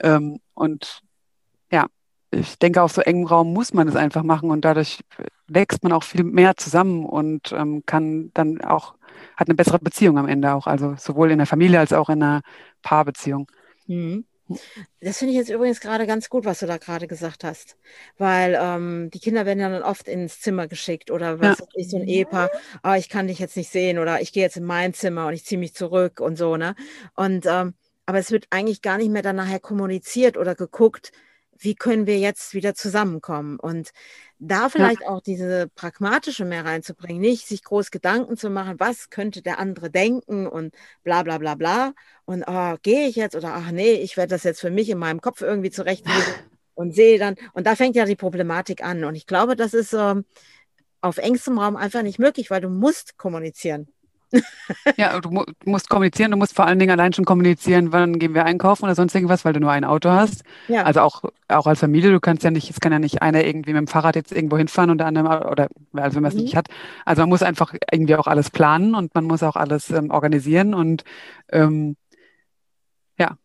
[0.00, 1.00] Ähm, und
[1.70, 1.86] ja,
[2.32, 5.04] ich denke, auf so engem Raum muss man es einfach machen und dadurch
[5.46, 8.94] wächst man auch viel mehr zusammen und ähm, kann dann auch,
[9.36, 10.66] hat eine bessere Beziehung am Ende auch.
[10.66, 12.40] Also sowohl in der Familie als auch in einer
[12.82, 13.48] Paarbeziehung.
[13.86, 14.24] Mhm.
[15.00, 17.76] Das finde ich jetzt übrigens gerade ganz gut, was du da gerade gesagt hast.
[18.16, 21.50] Weil ähm, die Kinder werden ja dann oft ins Zimmer geschickt oder Ja.
[21.50, 22.50] was weiß ich, so ein Ehepaar,
[22.82, 25.34] ah, ich kann dich jetzt nicht sehen oder ich gehe jetzt in mein Zimmer und
[25.34, 26.74] ich ziehe mich zurück und so, ne?
[27.14, 27.74] Und ähm,
[28.06, 31.12] aber es wird eigentlich gar nicht mehr dann nachher kommuniziert oder geguckt,
[31.58, 33.58] wie können wir jetzt wieder zusammenkommen.
[33.58, 33.90] Und
[34.38, 39.42] da vielleicht auch diese pragmatische mehr reinzubringen, nicht sich groß Gedanken zu machen, was könnte
[39.42, 41.92] der andere denken und bla bla bla bla.
[42.24, 44.98] Und oh, gehe ich jetzt oder ach nee, ich werde das jetzt für mich in
[44.98, 46.22] meinem Kopf irgendwie zurechtlegen
[46.74, 47.34] und sehe dann.
[47.52, 49.04] Und da fängt ja die Problematik an.
[49.04, 50.24] Und ich glaube, das ist ähm,
[51.00, 53.88] auf engstem Raum einfach nicht möglich, weil du musst kommunizieren.
[54.96, 58.18] Ja, du, mu du musst kommunizieren, du musst vor allen Dingen allein schon kommunizieren, wann
[58.18, 60.42] gehen wir einkaufen oder sonst irgendwas, weil du nur ein Auto hast.
[60.68, 63.44] Ja, Also auch, auch als Familie, du kannst ja nicht, es kann ja nicht einer
[63.44, 66.36] irgendwie mit dem Fahrrad jetzt irgendwo hinfahren und der andere, oder also wenn man es
[66.36, 66.42] Mhm.
[66.42, 66.68] nicht hat.
[67.04, 70.74] Also man muss einfach irgendwie auch alles planen und man muss auch alles ähm, organisieren
[70.74, 71.04] und
[71.50, 71.96] ähm,
[73.18, 73.36] ja,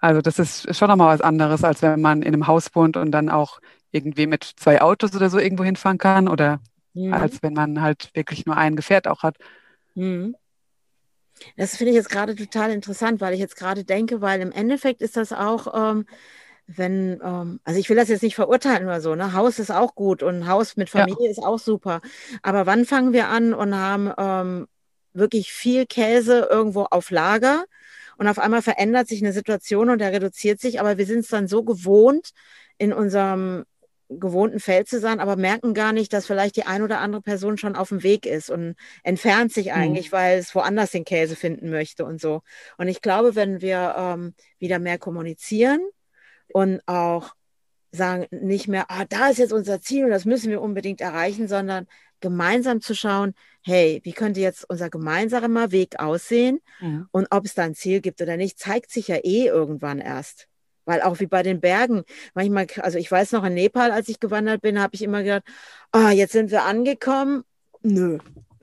[0.00, 3.12] also das ist schon nochmal was anderes, als wenn man in einem Haus wohnt und
[3.12, 3.60] dann auch
[3.92, 6.60] irgendwie mit zwei Autos oder so irgendwo hinfahren kann oder
[6.94, 7.12] Mhm.
[7.12, 9.36] als wenn man halt wirklich nur ein Gefährt auch hat.
[9.96, 10.34] Mhm.
[11.56, 15.02] Das finde ich jetzt gerade total interessant, weil ich jetzt gerade denke, weil im Endeffekt
[15.02, 16.06] ist das auch, ähm,
[16.66, 19.32] wenn, ähm, also ich will das jetzt nicht verurteilen oder so, ne?
[19.34, 21.04] Haus ist auch gut und Haus mit Ja.
[21.04, 22.00] Familie ist auch super.
[22.42, 24.66] Aber wann fangen wir an und haben ähm,
[25.12, 27.64] wirklich viel Käse irgendwo auf Lager
[28.18, 31.28] und auf einmal verändert sich eine Situation und der reduziert sich, aber wir sind es
[31.28, 32.30] dann so gewohnt,
[32.78, 33.64] in unserem
[34.08, 37.58] gewohnten Feld zu sein, aber merken gar nicht, dass vielleicht die ein oder andere Person
[37.58, 41.70] schon auf dem Weg ist und entfernt sich eigentlich, weil es woanders den Käse finden
[41.70, 42.42] möchte und so.
[42.78, 45.80] Und ich glaube, wenn wir ähm, wieder mehr kommunizieren
[46.52, 47.34] und auch
[47.92, 51.48] sagen, nicht mehr, ah, da ist jetzt unser Ziel und das müssen wir unbedingt erreichen,
[51.48, 51.86] sondern
[52.20, 57.08] gemeinsam zu schauen, hey, wie könnte jetzt unser gemeinsamer Weg aussehen Mhm.
[57.10, 60.48] und ob es da ein Ziel gibt oder nicht, zeigt sich ja eh irgendwann erst.
[60.86, 64.20] Weil auch wie bei den Bergen, manchmal, also ich weiß noch in Nepal, als ich
[64.20, 65.42] gewandert bin, habe ich immer gedacht,
[65.92, 67.44] ah, jetzt sind wir angekommen.
[67.82, 68.18] Nö.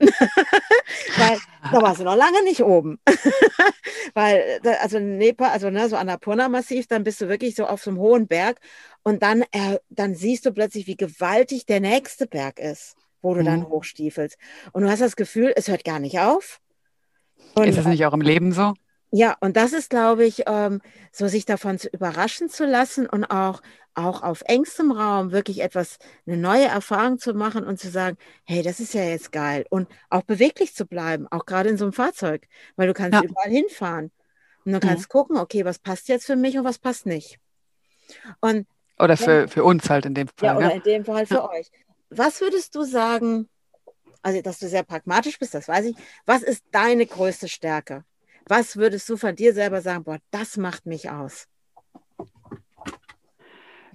[1.16, 1.38] Weil
[1.72, 2.98] da war sie noch lange nicht oben.
[4.14, 7.90] Weil, also in Nepal, also ne, so Annapurna-Massiv, dann bist du wirklich so auf so
[7.90, 8.58] einem hohen Berg
[9.02, 13.44] und dann, äh, dann siehst du plötzlich, wie gewaltig der nächste Berg ist, wo du
[13.44, 13.68] dann Mhm.
[13.68, 14.36] hochstiefelst.
[14.72, 16.60] Und du hast das Gefühl, es hört gar nicht auf.
[17.54, 18.74] Und, Ist das nicht auch im Leben so?
[19.16, 20.80] Ja, und das ist, glaube ich, ähm,
[21.12, 23.62] so sich davon zu überraschen zu lassen und auch,
[23.94, 28.62] auch auf engstem Raum wirklich etwas, eine neue Erfahrung zu machen und zu sagen, hey,
[28.62, 29.66] das ist ja jetzt geil.
[29.70, 33.22] Und auch beweglich zu bleiben, auch gerade in so einem Fahrzeug, weil du kannst Ja.
[33.22, 34.10] überall hinfahren.
[34.64, 34.80] Und du Mhm.
[34.80, 37.38] kannst gucken, okay, was passt jetzt für mich und was passt nicht.
[38.40, 38.66] Und
[38.98, 40.76] Oder für, für uns halt in dem ja, Fall, oder ne?
[40.76, 41.70] in dem Fall für euch.
[42.10, 43.48] Was würdest du sagen,
[44.22, 45.96] also dass du sehr pragmatisch bist, das weiß ich.
[46.26, 48.04] Was ist deine größte Stärke?
[48.46, 51.46] Was würdest du von dir selber sagen, boah, das macht mich aus?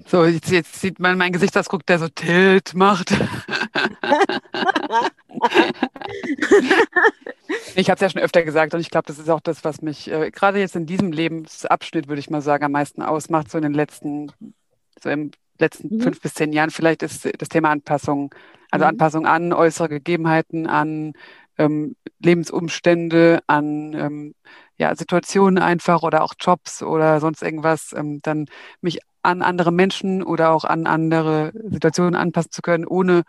[0.05, 3.13] So, jetzt, jetzt sieht man meinen Gesichtsausdruck, der so Tilt macht.
[7.75, 9.81] Ich habe es ja schon öfter gesagt und ich glaube, das ist auch das, was
[9.81, 13.57] mich äh, gerade jetzt in diesem Lebensabschnitt, würde ich mal sagen, am meisten ausmacht, so
[13.57, 14.31] in den letzten,
[15.01, 16.01] so im letzten Mhm.
[16.01, 18.33] fünf bis zehn Jahren vielleicht, ist das Thema Anpassung.
[18.71, 18.89] Also Mhm.
[18.89, 21.13] Anpassung an äußere Gegebenheiten, an
[21.59, 24.35] ähm, Lebensumstände, an ähm,
[24.77, 28.45] ja, Situationen einfach oder auch Jobs oder sonst irgendwas, ähm, dann
[28.81, 33.23] mich an andere Menschen oder auch an andere Situationen anpassen zu können, ohne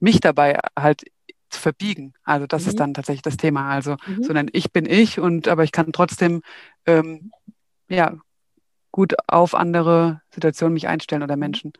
[0.00, 1.04] mich dabei halt
[1.50, 2.14] zu verbiegen.
[2.24, 2.68] Also das mhm.
[2.68, 3.70] ist dann tatsächlich das Thema.
[3.70, 4.24] Also, mhm.
[4.24, 6.42] sondern ich bin ich und aber ich kann trotzdem
[6.86, 7.30] ähm,
[7.88, 8.16] ja
[8.90, 11.40] gut auf andere Situationen mich einstellen oder mhm.
[11.40, 11.72] Menschen.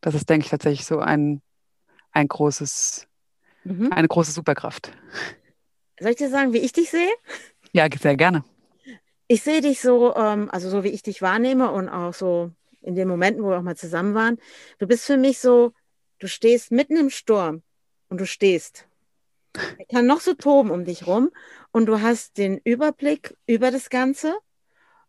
[0.00, 1.42] Das ist, denke ich, tatsächlich so ein,
[2.12, 3.06] ein großes,
[3.64, 3.92] mhm.
[3.92, 4.92] eine große Superkraft.
[5.98, 7.12] Soll ich dir sagen, wie ich dich sehe?
[7.72, 8.44] Ja, sehr gerne.
[9.26, 12.50] Ich sehe dich so, ähm, also so wie ich dich wahrnehme und auch so
[12.82, 14.38] in den Momenten, wo wir auch mal zusammen waren.
[14.78, 15.72] Du bist für mich so,
[16.18, 17.62] du stehst mitten im Sturm
[18.08, 18.86] und du stehst.
[19.78, 21.30] Er kann noch so toben um dich rum
[21.70, 24.34] und du hast den Überblick über das Ganze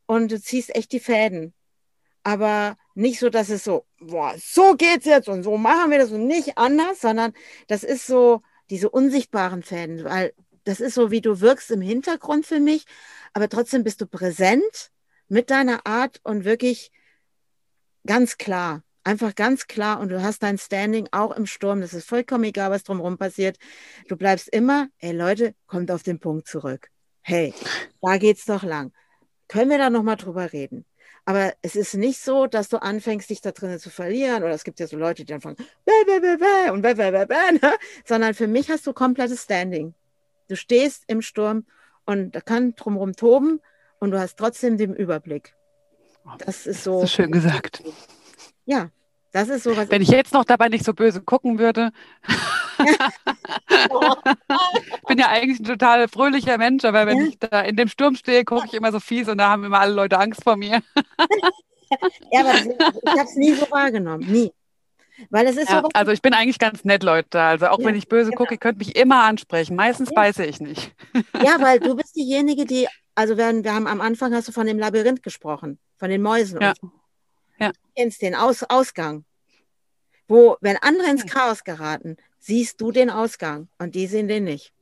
[0.06, 1.54] und du ziehst echt die Fäden.
[2.24, 6.12] Aber nicht so, dass es so, boah, so geht's jetzt und so machen wir das
[6.12, 7.34] und nicht anders, sondern
[7.68, 10.34] das ist so diese unsichtbaren Fäden, weil
[10.64, 12.86] das ist so, wie du wirkst im Hintergrund für mich,
[13.34, 14.92] aber trotzdem bist du präsent
[15.28, 16.92] mit deiner Art und wirklich
[18.06, 18.82] ganz klar.
[19.04, 21.82] Einfach ganz klar und du hast dein Standing auch im Sturm.
[21.82, 23.58] Das ist vollkommen egal, was drumherum passiert.
[24.08, 26.90] Du bleibst immer, ey Leute, kommt auf den Punkt zurück.
[27.22, 27.54] Hey,
[28.02, 28.94] da geht's doch lang.
[29.48, 30.86] Können wir da nochmal drüber reden?
[31.26, 34.44] Aber es ist nicht so, dass du anfängst, dich da drinnen zu verlieren.
[34.44, 36.94] Oder es gibt ja so Leute, die dann fangen, bäh, bäh, bäh, bäh, und bäh,
[36.94, 37.74] bäh, bäh, bäh, ne?
[38.06, 39.96] sondern für mich hast du komplettes Standing.
[40.48, 41.66] Du stehst im Sturm
[42.06, 43.60] und da kann drumherum toben
[44.00, 45.56] und du hast trotzdem den Überblick.
[46.40, 47.02] Das ist so.
[47.02, 47.84] Das ist schön gesagt.
[48.66, 48.90] Ja,
[49.32, 49.90] das ist so was.
[49.90, 51.92] Wenn ich jetzt noch dabei nicht so böse gucken würde.
[52.28, 52.36] ich
[55.16, 57.26] bin ja eigentlich ein total fröhlicher Mensch, aber wenn ja.
[57.28, 59.80] ich da in dem Sturm stehe, gucke ich immer so fies und da haben immer
[59.80, 60.82] alle Leute Angst vor mir.
[62.32, 64.52] ja, aber ich habe es nie so wahrgenommen, nie.
[65.30, 67.40] Weil es ist ja, so also ich bin eigentlich ganz nett, Leute.
[67.40, 68.40] Also auch ja, wenn ich böse genau.
[68.40, 69.76] gucke, ihr könnt mich immer ansprechen.
[69.78, 70.16] Meistens ja.
[70.16, 70.94] beiße ich nicht.
[71.42, 74.68] Ja, weil du bist diejenige, die, also wir, wir haben am Anfang hast du von
[74.68, 76.60] dem Labyrinth gesprochen, von den Mäusen.
[76.60, 76.74] Ja.
[76.82, 76.92] Und
[77.60, 77.70] ja.
[77.70, 79.24] Du kennst den Aus Ausgang.
[80.28, 84.75] Wo, wenn andere ins Chaos geraten, siehst du den Ausgang und die sehen den nicht.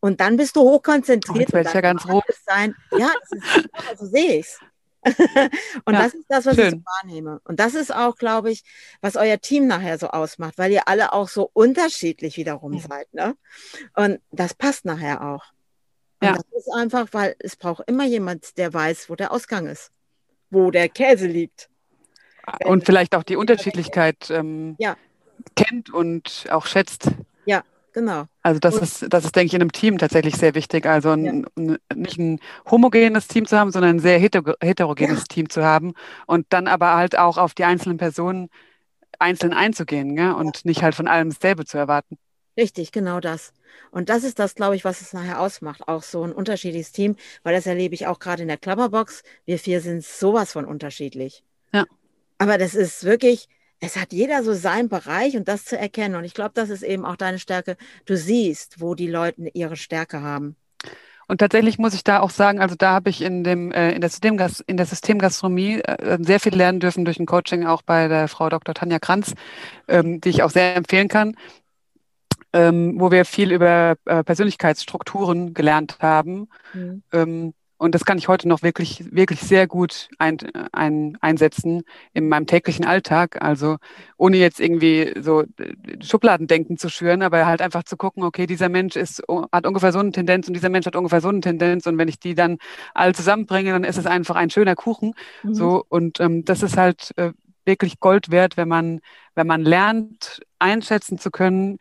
[0.00, 1.50] Und dann bist du hochkonzentriert.
[1.52, 2.24] Oh, jetzt ja ganz rot.
[2.46, 2.74] Sein.
[2.96, 4.58] Ja, das ist, so sehe ich es.
[5.84, 6.66] und ja, das ist das, was schön.
[6.66, 7.40] ich so wahrnehme.
[7.44, 8.62] Und das ist auch, glaube ich,
[9.00, 12.80] was euer Team nachher so ausmacht, weil ihr alle auch so unterschiedlich wiederum ja.
[12.88, 13.12] seid.
[13.12, 13.36] Ne?
[13.96, 15.44] Und das passt nachher auch.
[16.20, 16.34] Und ja.
[16.34, 19.90] das ist einfach, weil es braucht immer jemand, der weiß, wo der Ausgang ist,
[20.50, 21.68] wo der Käse liegt.
[22.64, 24.96] Und vielleicht auch die Unterschiedlichkeit ähm, ja.
[25.56, 27.08] kennt und auch schätzt.
[27.92, 28.24] Genau.
[28.42, 30.86] Also das und, ist, das ist, denke ich, in einem Team tatsächlich sehr wichtig.
[30.86, 31.76] Also ein, ja.
[31.94, 32.40] nicht ein
[32.70, 35.24] homogenes Team zu haben, sondern ein sehr heterogenes ja.
[35.28, 35.92] Team zu haben
[36.26, 38.48] und dann aber halt auch auf die einzelnen Personen
[39.18, 40.32] einzeln einzugehen gell?
[40.32, 40.62] und ja.
[40.64, 42.18] nicht halt von allem dasselbe zu erwarten.
[42.56, 43.52] Richtig, genau das.
[43.90, 45.88] Und das ist das, glaube ich, was es nachher ausmacht.
[45.88, 49.22] Auch so ein unterschiedliches Team, weil das erlebe ich auch gerade in der Klapperbox.
[49.44, 51.44] Wir vier sind sowas von unterschiedlich.
[51.72, 51.84] Ja.
[52.38, 53.48] Aber das ist wirklich,
[53.82, 56.14] es hat jeder so seinen Bereich und das zu erkennen.
[56.14, 57.76] Und ich glaube, das ist eben auch deine Stärke.
[58.06, 60.54] Du siehst, wo die Leute ihre Stärke haben.
[61.26, 64.00] Und tatsächlich muss ich da auch sagen, also da habe ich in, dem, äh, in,
[64.00, 68.06] der, Systemgas in der Systemgastronomie äh, sehr viel lernen dürfen durch ein Coaching auch bei
[68.06, 68.72] der Frau Dr.
[68.72, 69.34] Tanja Kranz,
[69.88, 71.34] ähm, die ich auch sehr empfehlen kann,
[72.52, 76.48] ähm, wo wir viel über äh, Persönlichkeitsstrukturen gelernt haben.
[76.72, 77.02] Mhm.
[77.12, 80.38] Ähm, und das kann ich heute noch wirklich, wirklich sehr gut ein,
[80.70, 83.42] ein, einsetzen in meinem täglichen Alltag.
[83.42, 83.78] Also
[84.16, 85.42] ohne jetzt irgendwie so
[86.00, 89.98] Schubladendenken zu schüren, aber halt einfach zu gucken, okay, dieser Mensch ist, hat ungefähr so
[89.98, 91.84] eine Tendenz und dieser Mensch hat ungefähr so eine Tendenz.
[91.88, 92.58] Und wenn ich die dann
[92.94, 95.14] alle zusammenbringe, dann ist es einfach ein schöner Kuchen.
[95.42, 95.54] Mhm.
[95.54, 97.32] So, und ähm, das ist halt äh,
[97.64, 99.00] wirklich Gold wert, wenn man,
[99.34, 101.78] wenn man lernt, einschätzen zu können,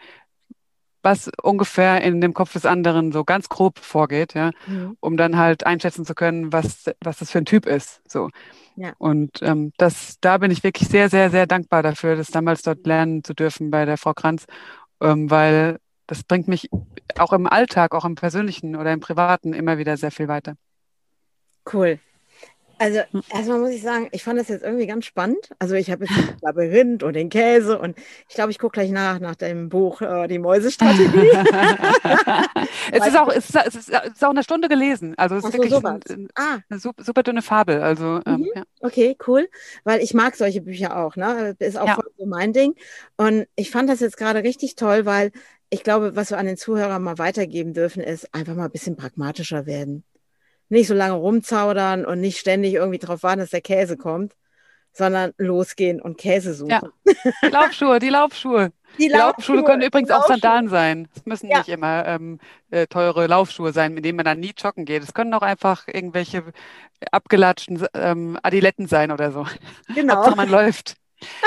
[1.04, 4.98] was ungefähr in dem Kopf des anderen so ganz grob vorgeht, ja, mhm.
[5.00, 8.02] um dann halt einschätzen zu können, was, was das für ein Typ ist.
[8.10, 8.30] So.
[8.76, 8.94] Ja.
[8.98, 12.86] Und ähm, das, da bin ich wirklich sehr, sehr, sehr dankbar dafür, das damals dort
[12.86, 14.46] lernen zu dürfen bei der Frau Kranz,
[15.02, 16.70] ähm, weil das bringt mich
[17.18, 20.56] auch im Alltag, auch im persönlichen oder im privaten immer wieder sehr viel weiter.
[21.72, 22.00] Cool.
[22.82, 23.22] Also hm.
[23.32, 25.52] erstmal muss ich sagen, ich fand das jetzt irgendwie ganz spannend.
[25.60, 27.96] Also ich habe jetzt das Labyrinth und den Käse und
[28.28, 31.30] ich glaube, ich gucke gleich nach nach dem Buch äh, Die Mäusestrategie.
[32.92, 35.14] es, ist auch, es, ist, es, ist, auch eine Stunde gelesen.
[35.18, 36.58] Also es ist so, wirklich ein, ah.
[36.70, 37.84] eine super, super, dünne Fabel.
[37.84, 38.50] Also, ähm, mhm.
[38.56, 38.64] ja.
[38.80, 39.48] Okay, cool.
[39.84, 41.16] Weil ich mag solche Bücher auch.
[41.16, 41.56] Ne?
[41.60, 41.94] Ist auch ja.
[41.94, 42.74] voll so mein Ding.
[43.16, 45.32] Und ich fand das jetzt gerade richtig toll, weil
[45.70, 48.96] ich glaube, was wir an den Zuhörern mal weitergeben dürfen, ist einfach mal ein bisschen
[48.96, 50.04] pragmatischer werden
[50.72, 54.34] nicht so lange rumzaudern und nicht ständig irgendwie darauf warten, dass der Käse kommt,
[54.94, 56.70] sondern losgehen und Käse suchen.
[56.72, 56.82] Ja.
[57.44, 58.72] Die Laufschuhe, die Laufschuhe.
[59.00, 60.36] Die Laufschuhe können übrigens auch Laufschuhe.
[60.36, 61.08] Sandalen sein.
[61.16, 61.60] Es müssen Ja.
[61.60, 62.40] nicht immer ähm,
[62.72, 65.02] äh, teure Laufschuhe sein, mit denen man dann nie joggen geht.
[65.02, 66.44] Es können auch einfach irgendwelche
[67.10, 69.46] abgelatschten ähm, Adiletten sein oder so.
[69.96, 70.16] Genau.
[70.16, 70.98] Hauptsache man läuft.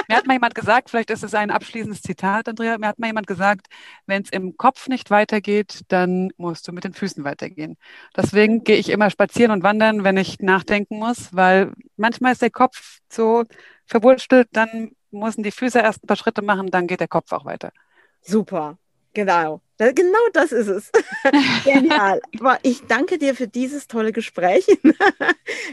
[0.08, 3.08] Mir hat mal jemand gesagt, vielleicht ist es ein abschließendes Zitat, Andrea, mir hat mal
[3.08, 3.66] jemand gesagt,
[4.06, 7.76] wenn es im Kopf nicht weitergeht, dann musst du mit den Füßen weitergehen.
[8.16, 12.50] Deswegen gehe ich immer spazieren und wandern, wenn ich nachdenken muss, weil manchmal ist der
[12.50, 13.44] Kopf so
[13.86, 17.44] verwurstelt, dann müssen die Füße erst ein paar Schritte machen, dann geht der Kopf auch
[17.44, 17.72] weiter.
[18.20, 18.78] Super.
[19.14, 19.60] Genau.
[19.78, 20.92] Genau das ist es.
[21.64, 22.20] Genial.
[22.38, 24.66] Aber ich danke dir für dieses tolle Gespräch.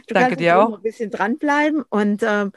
[0.07, 0.75] Du Danke dir auch.
[0.75, 1.83] ein bisschen dranbleiben.
[1.89, 2.51] Und ähm,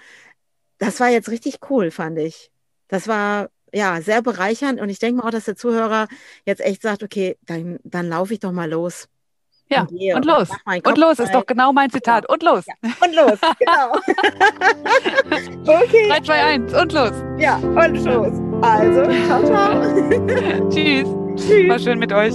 [0.79, 2.51] das war jetzt richtig cool, fand ich.
[2.89, 4.81] Das war ja sehr bereichernd.
[4.81, 6.09] Und ich denke mal auch, dass der Zuhörer
[6.47, 9.09] jetzt echt sagt, okay, dann, dann laufe ich doch mal los.
[9.71, 10.49] Ja, Und und und los.
[10.85, 12.29] Und los ist doch genau mein Zitat.
[12.29, 12.65] Und los.
[12.83, 13.93] Und los, genau.
[15.83, 17.13] okay, 3, 2, 1 und los.
[17.39, 18.33] ja, und los.
[18.63, 19.81] Also, ciao, ciao.
[20.71, 21.09] Tschüss.
[21.37, 21.69] Tschüss.
[21.69, 22.35] War schön mit euch.